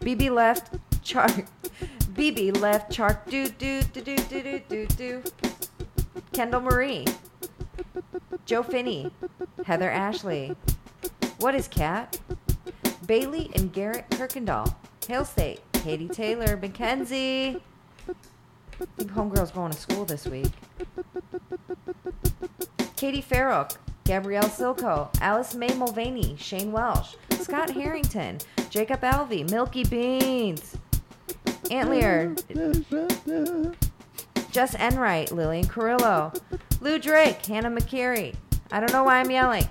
[0.00, 1.28] BB left, Char,
[2.12, 5.22] BB left, Chark, do, do, do, do, do, do, do, do.
[6.32, 7.06] Kendall Marie,
[8.44, 9.10] Joe Finney,
[9.64, 10.54] Heather Ashley.
[11.38, 12.18] What is Cat?
[13.06, 14.74] Bailey and Garrett Kirkendall,
[15.06, 17.60] Hale State, Katie Taylor, Mackenzie.
[18.80, 20.50] Homegirl's going to school this week.
[22.96, 28.38] Katie Farrock, Gabrielle Silko, Alice May Mulvaney, Shane Welsh, Scott Harrington,
[28.70, 30.76] Jacob Alvey, Milky Beans,
[31.64, 32.34] Antlier,
[34.50, 36.32] Jess Enright, Lillian Carrillo,
[36.80, 38.34] Lou Drake, Hannah McCary.
[38.72, 39.68] I don't know why I'm yelling.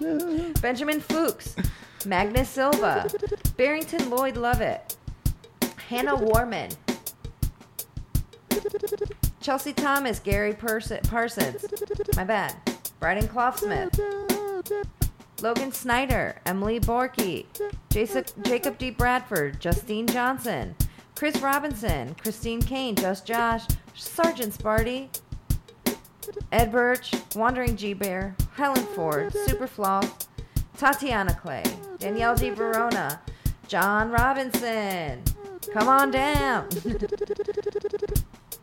[0.60, 1.56] Benjamin Fuchs,
[2.06, 3.08] Magnus Silva,
[3.56, 4.96] Barrington Lloyd Lovett,
[5.88, 6.70] Hannah Warman,
[9.40, 11.64] Chelsea Thomas, Gary Pers- Parsons,
[12.16, 12.54] my bad,
[13.00, 14.00] Bryden Clough-Smith,
[15.42, 17.44] Logan Snyder, Emily Borky,
[17.90, 18.90] Jason, Jacob D.
[18.90, 20.74] Bradford, Justine Johnson,
[21.14, 25.08] Chris Robinson, Christine Kane, Just Josh, Sergeant Sparty,
[26.50, 30.26] Ed Birch, Wandering G Bear, Helen Ford, Superfloss,
[30.78, 31.64] Tatiana Clay,
[31.98, 32.50] Danielle D.
[32.50, 33.20] Verona,
[33.68, 35.22] John Robinson.
[35.72, 36.68] Come on down.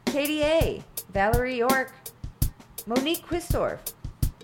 [0.06, 0.84] KDA,
[1.14, 1.94] Valerie York,
[2.86, 3.80] Monique Quistorf,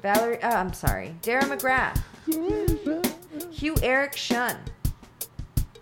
[0.02, 2.02] Valerie, uh, I'm sorry, Dara McGrath,
[3.52, 4.58] Hugh Eric Shun,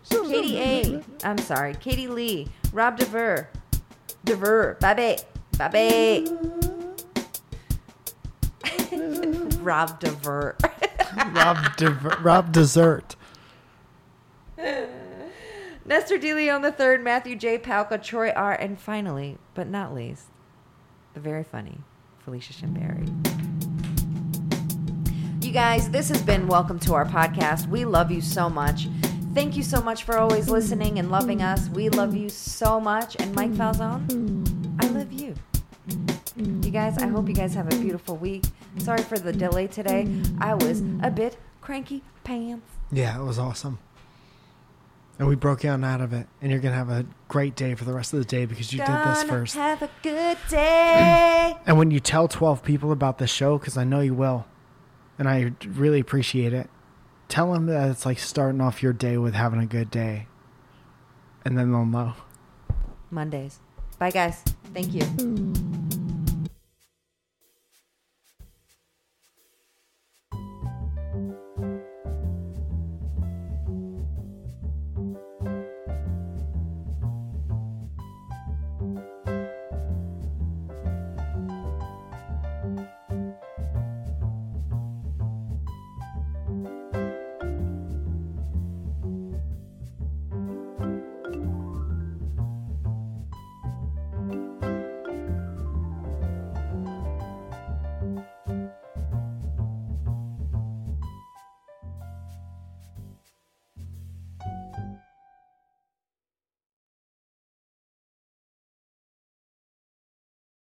[0.10, 1.04] Katie A.
[1.24, 3.48] I'm sorry, Katie Lee, Rob DeVer,
[4.26, 5.20] DeVer, Babe,
[5.72, 6.28] Babe,
[9.62, 10.56] Rob DeVer.
[11.34, 13.16] Rob, Dever- Rob Dessert.
[15.88, 17.60] Nestor De Leon the Matthew J.
[17.60, 20.24] Palka, Troy R., and finally, but not least,
[21.14, 21.78] the very funny
[22.18, 23.06] Felicia Shimberry.
[25.46, 27.70] You guys, this has been Welcome to our podcast.
[27.70, 28.88] We love you so much.
[29.36, 31.70] Thank you so much for always listening and loving us.
[31.70, 33.16] We love you so much.
[33.20, 35.36] And Mike Falzone, I love you.
[36.36, 38.46] You guys, I hope you guys have a beautiful week.
[38.80, 40.08] Sorry for the delay today.
[40.40, 42.72] I was a bit cranky pants.
[42.92, 43.78] Yeah, it was awesome.
[45.18, 46.28] And we broke down out of it.
[46.42, 48.74] And you're going to have a great day for the rest of the day because
[48.74, 49.56] you did this Gonna first.
[49.56, 51.56] Have a good day.
[51.68, 54.46] And when you tell 12 people about the show, because I know you will,
[55.18, 56.70] and I really appreciate it,
[57.28, 60.28] tell them that it's like starting off your day with having a good day.
[61.44, 62.14] And then they'll know.
[63.10, 63.60] Mondays.
[63.98, 64.44] Bye, guys.
[64.74, 66.05] Thank you.